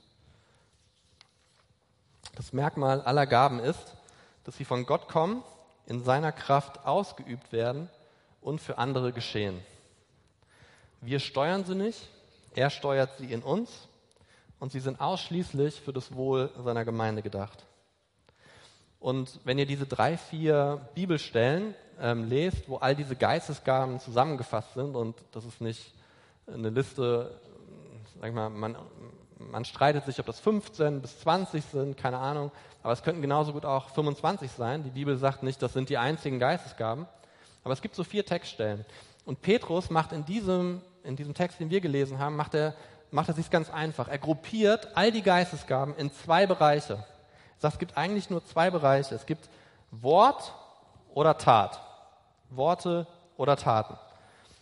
[2.35, 3.97] Das Merkmal aller Gaben ist,
[4.45, 5.43] dass sie von Gott kommen,
[5.87, 7.89] in seiner Kraft ausgeübt werden
[8.39, 9.59] und für andere geschehen.
[11.01, 12.07] Wir steuern sie nicht,
[12.55, 13.89] er steuert sie in uns
[14.61, 17.65] und sie sind ausschließlich für das Wohl seiner Gemeinde gedacht.
[18.99, 24.95] Und wenn ihr diese drei, vier Bibelstellen ähm, lest, wo all diese Geistesgaben zusammengefasst sind,
[24.95, 25.93] und das ist nicht
[26.47, 27.39] eine Liste,
[28.19, 28.75] sag ich mal, man,
[29.37, 33.53] man streitet sich, ob das 15 bis 20 sind, keine Ahnung, aber es könnten genauso
[33.53, 34.83] gut auch 25 sein.
[34.83, 37.05] Die Bibel sagt nicht, das sind die einzigen Geistesgaben,
[37.63, 38.85] aber es gibt so vier Textstellen.
[39.25, 42.73] Und Petrus macht in diesem, in diesem Text, den wir gelesen haben, macht er,
[43.11, 44.07] macht er sich ganz einfach.
[44.07, 47.03] Er gruppiert all die Geistesgaben in zwei Bereiche
[47.57, 49.15] sagt, es gibt eigentlich nur zwei Bereiche.
[49.15, 49.49] Es gibt
[49.91, 50.53] Wort
[51.13, 51.81] oder Tat.
[52.49, 53.97] Worte oder Taten.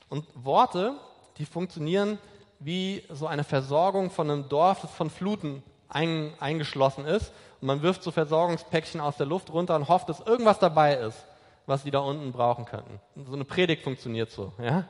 [0.10, 0.94] Und Worte,
[1.38, 2.18] die funktionieren
[2.60, 7.32] wie so eine Versorgung von einem Dorf, das von Fluten ein, eingeschlossen ist.
[7.62, 11.26] Und man wirft so Versorgungspäckchen aus der Luft runter und hofft, dass irgendwas dabei ist,
[11.66, 13.00] was die da unten brauchen könnten.
[13.28, 14.54] So eine Predigt funktioniert so.
[14.62, 14.86] Ja?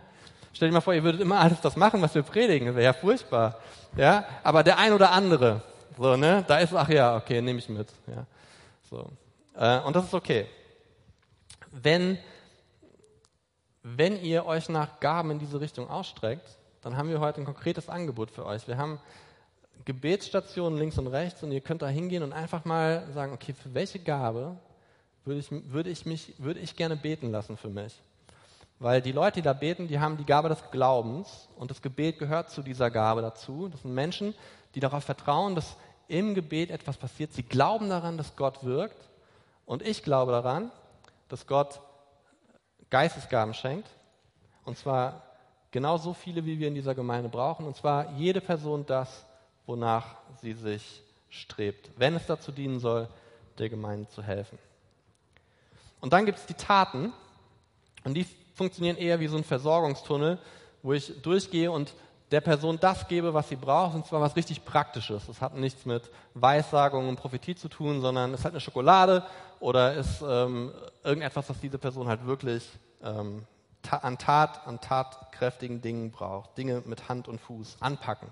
[0.53, 2.67] Stell dir mal vor, ihr würdet immer alles das machen, was wir predigen.
[2.67, 3.57] Das wäre ja furchtbar.
[3.97, 4.25] Ja?
[4.43, 5.61] Aber der ein oder andere,
[5.97, 6.43] so, ne?
[6.47, 7.88] Da ist, ach ja, okay, nehme ich mit.
[8.08, 8.25] Ja.
[8.89, 9.10] So.
[9.55, 10.47] Äh, und das ist okay.
[11.71, 12.17] Wenn,
[13.84, 16.47] wenn ihr euch nach Gaben in diese Richtung ausstreckt,
[16.81, 18.67] dann haben wir heute ein konkretes Angebot für euch.
[18.67, 18.99] Wir haben
[19.86, 23.73] Gebetsstationen links und rechts und ihr könnt da hingehen und einfach mal sagen, okay, für
[23.73, 24.58] welche Gabe
[25.25, 27.99] würde ich, würde ich, mich, würde ich gerne beten lassen für mich?
[28.79, 32.19] Weil die Leute, die da beten, die haben die Gabe des Glaubens und das Gebet
[32.19, 33.69] gehört zu dieser Gabe dazu.
[33.69, 34.34] Das sind Menschen,
[34.75, 37.33] die darauf vertrauen, dass im Gebet etwas passiert.
[37.33, 39.09] Sie glauben daran, dass Gott wirkt
[39.65, 40.71] und ich glaube daran,
[41.29, 41.81] dass Gott
[42.89, 43.89] Geistesgaben schenkt
[44.63, 45.23] und zwar
[45.71, 49.25] genauso viele, wie wir in dieser Gemeinde brauchen und zwar jede Person das,
[49.65, 53.07] wonach sie sich strebt, wenn es dazu dienen soll,
[53.57, 54.57] der Gemeinde zu helfen.
[56.01, 57.13] Und dann gibt es die Taten
[58.03, 60.37] und die funktionieren eher wie so ein Versorgungstunnel,
[60.83, 61.93] wo ich durchgehe und
[62.31, 65.27] der Person das gebe, was sie braucht, und zwar was richtig Praktisches.
[65.27, 69.23] Das hat nichts mit Weissagung und Prophetie zu tun, sondern es ist halt eine Schokolade
[69.59, 70.71] oder ist ähm,
[71.03, 72.67] irgendetwas, was diese Person halt wirklich
[73.03, 73.45] ähm,
[73.81, 76.57] ta an Tat, an tatkräftigen Dingen braucht.
[76.57, 78.29] Dinge mit Hand und Fuß anpacken.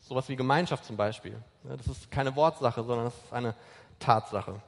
[0.00, 1.40] Sowas wie Gemeinschaft zum Beispiel.
[1.64, 3.54] Das ist keine Wortsache, sondern das ist eine
[3.98, 4.60] Tatsache.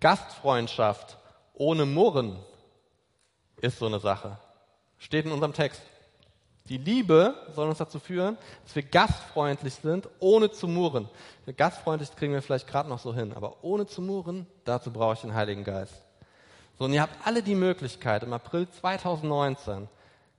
[0.00, 1.16] Gastfreundschaft
[1.54, 2.38] ohne Murren
[3.60, 4.38] ist so eine Sache.
[4.98, 5.80] Steht in unserem Text.
[6.68, 11.08] Die Liebe soll uns dazu führen, dass wir gastfreundlich sind, ohne zu murren.
[11.56, 15.20] Gastfreundlich kriegen wir vielleicht gerade noch so hin, aber ohne zu murren, dazu brauche ich
[15.20, 15.94] den Heiligen Geist.
[16.78, 19.88] So, und ihr habt alle die Möglichkeit, im April 2019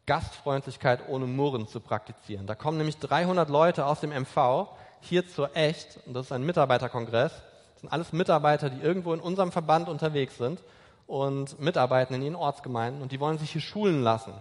[0.05, 2.45] Gastfreundlichkeit ohne Murren zu praktizieren.
[2.45, 4.67] Da kommen nämlich 300 Leute aus dem MV
[5.01, 7.31] hier zur Echt, und das ist ein Mitarbeiterkongress.
[7.73, 10.61] Das sind alles Mitarbeiter, die irgendwo in unserem Verband unterwegs sind
[11.07, 14.33] und mitarbeiten in ihren Ortsgemeinden und die wollen sich hier schulen lassen.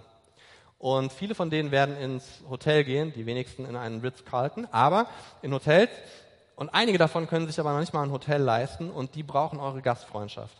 [0.78, 5.06] Und viele von denen werden ins Hotel gehen, die wenigsten in einen Ritz-Carlton, aber
[5.42, 5.90] in Hotels.
[6.54, 9.58] Und einige davon können sich aber noch nicht mal ein Hotel leisten und die brauchen
[9.58, 10.56] eure Gastfreundschaft.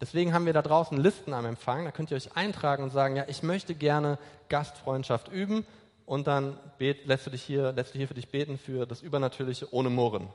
[0.00, 1.84] Deswegen haben wir da draußen Listen am Empfang.
[1.84, 5.64] Da könnt ihr euch eintragen und sagen, ja, ich möchte gerne Gastfreundschaft üben.
[6.06, 9.00] Und dann bet, lässt, du dich hier, lässt du hier für dich beten für das
[9.00, 10.28] Übernatürliche ohne Murren.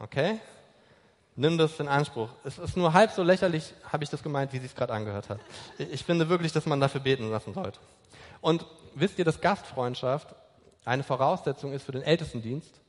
[0.00, 0.40] Okay?
[1.34, 2.28] Nimm das in Anspruch.
[2.44, 5.30] Es ist nur halb so lächerlich, habe ich das gemeint, wie sie es gerade angehört
[5.30, 5.40] hat.
[5.78, 7.78] Ich finde wirklich, dass man dafür beten lassen sollte.
[8.42, 10.34] Und wisst ihr, dass Gastfreundschaft
[10.84, 12.80] eine Voraussetzung ist für den Ältestendienst?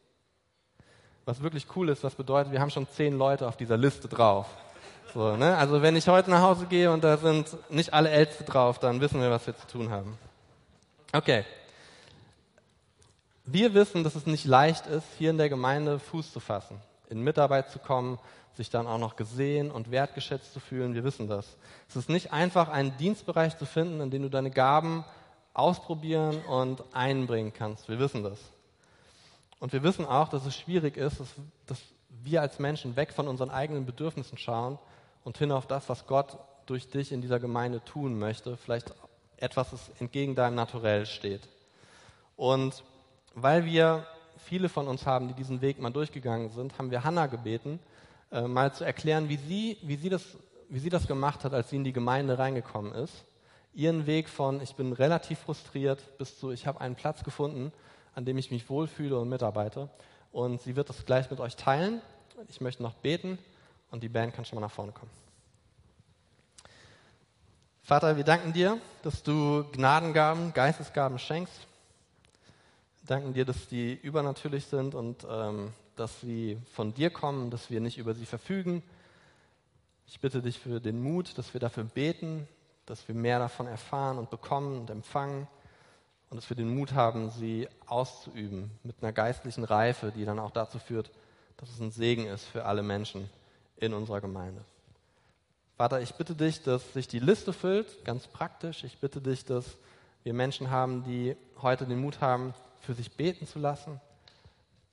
[1.25, 4.47] Was wirklich cool ist, was bedeutet, wir haben schon zehn Leute auf dieser Liste drauf.
[5.13, 5.55] So, ne?
[5.55, 8.99] Also wenn ich heute nach Hause gehe und da sind nicht alle Älteste drauf, dann
[8.99, 10.17] wissen wir, was wir zu tun haben.
[11.13, 11.45] Okay.
[13.45, 17.21] Wir wissen, dass es nicht leicht ist, hier in der Gemeinde Fuß zu fassen in
[17.21, 18.19] Mitarbeit zu kommen,
[18.53, 20.93] sich dann auch noch gesehen und wertgeschätzt zu fühlen.
[20.93, 21.57] Wir wissen das.
[21.89, 25.03] Es ist nicht einfach, einen Dienstbereich zu finden, in dem du deine Gaben
[25.53, 27.89] ausprobieren und einbringen kannst.
[27.89, 28.39] Wir wissen das.
[29.59, 31.29] Und wir wissen auch, dass es schwierig ist, dass,
[31.67, 31.79] dass
[32.23, 34.77] wir als Menschen weg von unseren eigenen Bedürfnissen schauen
[35.23, 38.57] und hin auf das, was Gott durch dich in dieser Gemeinde tun möchte.
[38.57, 38.93] Vielleicht
[39.37, 41.47] etwas, das entgegen deinem Naturell steht.
[42.35, 42.83] Und
[43.35, 44.05] weil wir
[44.43, 47.79] viele von uns haben, die diesen Weg mal durchgegangen sind, haben wir Hannah gebeten,
[48.31, 50.23] äh, mal zu erklären, wie sie, wie, sie das,
[50.69, 53.25] wie sie das gemacht hat, als sie in die Gemeinde reingekommen ist.
[53.73, 57.71] Ihren Weg von, ich bin relativ frustriert, bis zu, ich habe einen Platz gefunden,
[58.13, 59.89] an dem ich mich wohlfühle und mitarbeite.
[60.31, 62.01] Und sie wird das gleich mit euch teilen.
[62.49, 63.39] Ich möchte noch beten
[63.89, 65.11] und die Band kann schon mal nach vorne kommen.
[67.81, 71.67] Vater, wir danken dir, dass du Gnadengaben, Geistesgaben schenkst
[73.05, 77.79] danken dir, dass die übernatürlich sind und ähm, dass sie von dir kommen, dass wir
[77.79, 78.83] nicht über sie verfügen.
[80.07, 82.47] Ich bitte dich für den Mut, dass wir dafür beten,
[82.85, 85.47] dass wir mehr davon erfahren und bekommen und empfangen
[86.29, 90.51] und dass wir den Mut haben, sie auszuüben mit einer geistlichen Reife, die dann auch
[90.51, 91.11] dazu führt,
[91.57, 93.29] dass es ein Segen ist für alle Menschen
[93.77, 94.63] in unserer Gemeinde.
[95.77, 98.83] Vater, ich bitte dich, dass sich die Liste füllt, ganz praktisch.
[98.83, 99.65] Ich bitte dich, dass
[100.23, 103.99] wir Menschen haben, die heute den Mut haben, für sich beten zu lassen,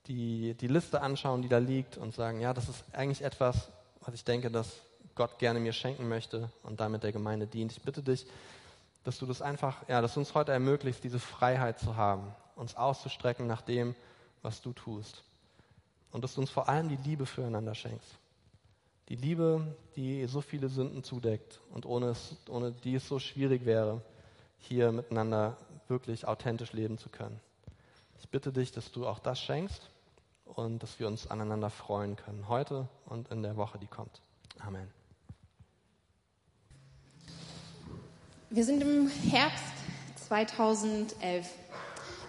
[0.07, 4.13] die, die Liste anschauen, die da liegt und sagen, ja, das ist eigentlich etwas, was
[4.13, 4.79] ich denke, dass
[5.13, 7.71] Gott gerne mir schenken möchte und damit der Gemeinde dient.
[7.73, 8.25] Ich bitte dich,
[9.03, 12.75] dass du das einfach, ja, dass du uns heute ermöglicht, diese Freiheit zu haben, uns
[12.75, 13.93] auszustrecken nach dem,
[14.41, 15.23] was du tust.
[16.11, 18.17] Und dass du uns vor allem die Liebe füreinander schenkst.
[19.09, 23.65] Die Liebe, die so viele Sünden zudeckt und ohne, es, ohne die es so schwierig
[23.65, 24.01] wäre,
[24.59, 27.39] hier miteinander wirklich authentisch leben zu können.
[28.21, 29.89] Ich bitte dich, dass du auch das schenkst
[30.45, 34.21] und dass wir uns aneinander freuen können, heute und in der Woche, die kommt.
[34.59, 34.87] Amen.
[38.51, 39.73] Wir sind im Herbst
[40.27, 41.49] 2011.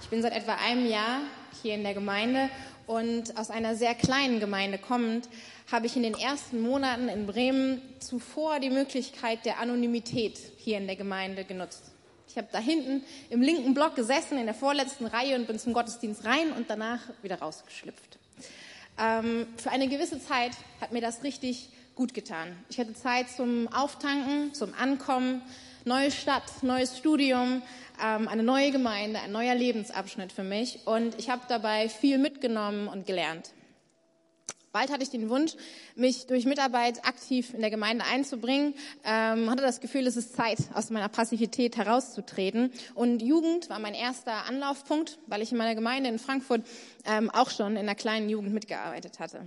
[0.00, 1.20] Ich bin seit etwa einem Jahr
[1.62, 2.48] hier in der Gemeinde
[2.86, 5.28] und aus einer sehr kleinen Gemeinde kommend
[5.70, 10.86] habe ich in den ersten Monaten in Bremen zuvor die Möglichkeit der Anonymität hier in
[10.86, 11.91] der Gemeinde genutzt.
[12.32, 15.74] Ich habe da hinten im linken Block gesessen, in der vorletzten Reihe und bin zum
[15.74, 18.18] Gottesdienst rein und danach wieder rausgeschlüpft.
[18.98, 22.56] Ähm, für eine gewisse Zeit hat mir das richtig gut getan.
[22.70, 25.42] Ich hatte Zeit zum Auftanken, zum Ankommen,
[25.84, 27.60] neue Stadt, neues Studium,
[28.02, 32.88] ähm, eine neue Gemeinde, ein neuer Lebensabschnitt für mich und ich habe dabei viel mitgenommen
[32.88, 33.50] und gelernt.
[34.72, 35.52] Bald hatte ich den Wunsch,
[35.96, 38.72] mich durch Mitarbeit aktiv in der Gemeinde einzubringen,
[39.04, 42.72] ähm, hatte das Gefühl, es ist Zeit, aus meiner Passivität herauszutreten.
[42.94, 46.62] Und Jugend war mein erster Anlaufpunkt, weil ich in meiner Gemeinde in Frankfurt
[47.04, 49.42] ähm, auch schon in der kleinen Jugend mitgearbeitet hatte.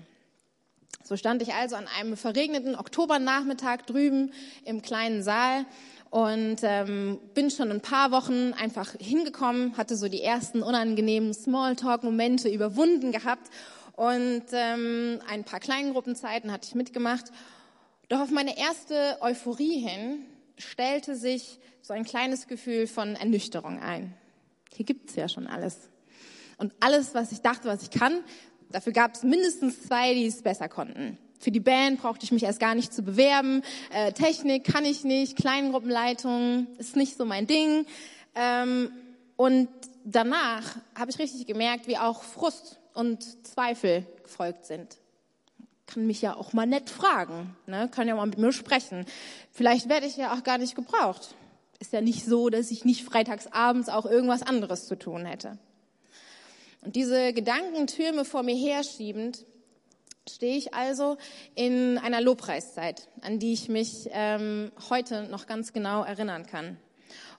[1.03, 4.31] So stand ich also an einem verregneten Oktobernachmittag drüben
[4.63, 5.65] im kleinen Saal
[6.11, 12.47] und ähm, bin schon ein paar Wochen einfach hingekommen, hatte so die ersten unangenehmen Smalltalk-Momente
[12.47, 13.49] überwunden gehabt
[13.95, 17.31] und ähm, ein paar Kleingruppenzeiten hatte ich mitgemacht.
[18.09, 20.25] Doch auf meine erste Euphorie hin
[20.57, 24.13] stellte sich so ein kleines Gefühl von Ernüchterung ein.
[24.73, 25.89] Hier gibt's ja schon alles.
[26.57, 28.23] Und alles, was ich dachte, was ich kann,
[28.69, 31.17] dafür gab es mindestens zwei, die es besser konnten.
[31.39, 33.61] Für die Band brauchte ich mich erst gar nicht zu bewerben.
[33.93, 37.85] Äh, Technik kann ich nicht, Kleingruppenleitung ist nicht so mein Ding.
[38.35, 38.91] Ähm,
[39.37, 39.69] und
[40.03, 44.97] danach habe ich richtig gemerkt, wie auch Frust und Zweifel gefolgt sind.
[45.85, 47.87] Kann mich ja auch mal nett fragen, ne?
[47.91, 49.05] kann ja mal mit mir sprechen.
[49.51, 51.35] Vielleicht werde ich ja auch gar nicht gebraucht.
[51.79, 55.59] Ist ja nicht so, dass ich nicht freitags abends auch irgendwas anderes zu tun hätte.
[56.81, 59.45] Und diese Gedankentürme vor mir herschiebend,
[60.27, 61.17] stehe ich also
[61.53, 66.77] in einer Lobpreiszeit, an die ich mich ähm, heute noch ganz genau erinnern kann.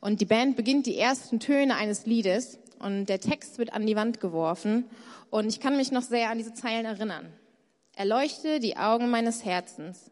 [0.00, 3.96] Und die Band beginnt die ersten Töne eines Liedes und der Text wird an die
[3.96, 4.84] Wand geworfen
[5.30, 7.32] und ich kann mich noch sehr an diese Zeilen erinnern.
[7.94, 10.10] Erleuchte die Augen meines Herzens,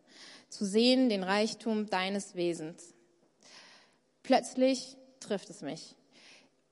[0.49, 2.95] zu sehen den Reichtum deines Wesens.
[4.23, 5.95] Plötzlich trifft es mich.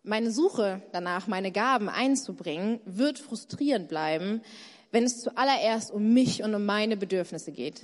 [0.05, 4.43] Meine Suche danach, meine Gaben einzubringen, wird frustrierend bleiben,
[4.91, 7.83] wenn es zuallererst um mich und um meine Bedürfnisse geht.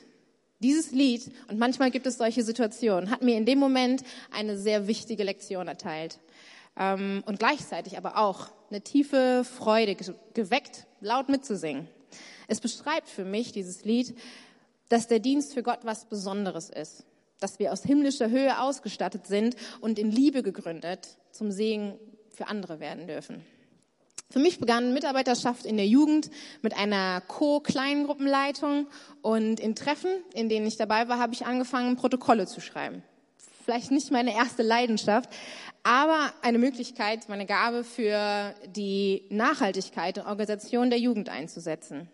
[0.60, 4.02] Dieses Lied, und manchmal gibt es solche Situationen, hat mir in dem Moment
[4.32, 6.18] eine sehr wichtige Lektion erteilt
[6.78, 9.96] ähm, und gleichzeitig aber auch eine tiefe Freude
[10.34, 11.88] geweckt, laut mitzusingen.
[12.46, 14.16] Es beschreibt für mich dieses Lied,
[14.88, 17.04] dass der Dienst für Gott was Besonderes ist,
[17.40, 21.98] dass wir aus himmlischer Höhe ausgestattet sind und in Liebe gegründet zum Segen
[22.30, 23.44] für andere werden dürfen.
[24.30, 28.86] Für mich begann Mitarbeiterschaft in der Jugend mit einer Co-Kleingruppenleitung
[29.22, 33.02] und in Treffen, in denen ich dabei war, habe ich angefangen, Protokolle zu schreiben
[33.68, 35.28] vielleicht nicht meine erste Leidenschaft,
[35.88, 42.10] aber eine Möglichkeit, meine Gabe für die Nachhaltigkeit und Organisation der Jugend einzusetzen.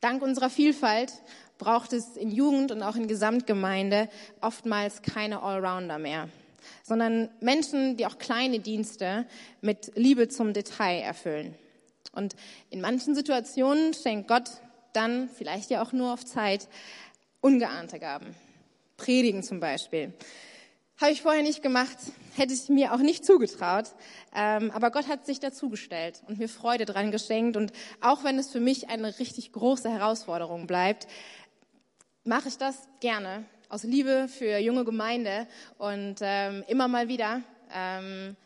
[0.00, 1.12] Dank unserer Vielfalt
[1.58, 4.08] braucht es in Jugend und auch in Gesamtgemeinde
[4.40, 6.30] oftmals keine Allrounder mehr,
[6.82, 9.24] sondern Menschen, die auch kleine Dienste
[9.60, 11.54] mit Liebe zum Detail erfüllen.
[12.10, 12.34] Und
[12.70, 14.50] in manchen Situationen schenkt Gott
[14.94, 16.66] dann, vielleicht ja auch nur auf Zeit,
[17.40, 18.34] ungeahnte Gaben.
[18.96, 20.12] Predigen zum Beispiel.
[21.00, 21.96] Habe ich vorher nicht gemacht,
[22.34, 23.84] hätte ich mir auch nicht zugetraut.
[24.34, 27.56] Ähm, aber Gott hat sich dazugestellt und mir Freude dran geschenkt.
[27.56, 31.06] Und auch wenn es für mich eine richtig große Herausforderung bleibt,
[32.24, 35.46] mache ich das gerne aus Liebe für junge Gemeinde.
[35.78, 37.42] Und ähm, immer mal wieder
[37.72, 38.36] ähm,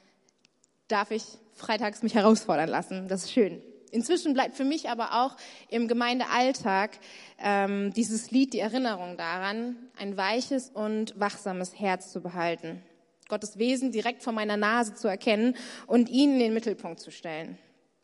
[0.89, 1.25] darf ich
[1.55, 3.09] freitags mich herausfordern lassen.
[3.09, 3.63] Das ist schön.
[3.93, 5.37] Inzwischen bleibt für mich aber auch
[5.69, 6.99] im Gemeindealltag
[7.39, 12.83] ähm, dieses Lied die Erinnerung daran, ein weiches und wachsames Herz zu behalten,
[13.29, 17.59] Gottes Wesen direkt vor meiner Nase zu erkennen und ihn in den Mittelpunkt zu stellen.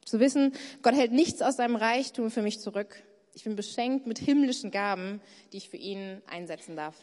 [0.05, 3.03] Zu wissen, Gott hält nichts aus seinem Reichtum für mich zurück.
[3.33, 5.23] Ich bin beschenkt mit himmlischen Gaben,
[5.53, 6.97] die ich für ihn einsetzen darf.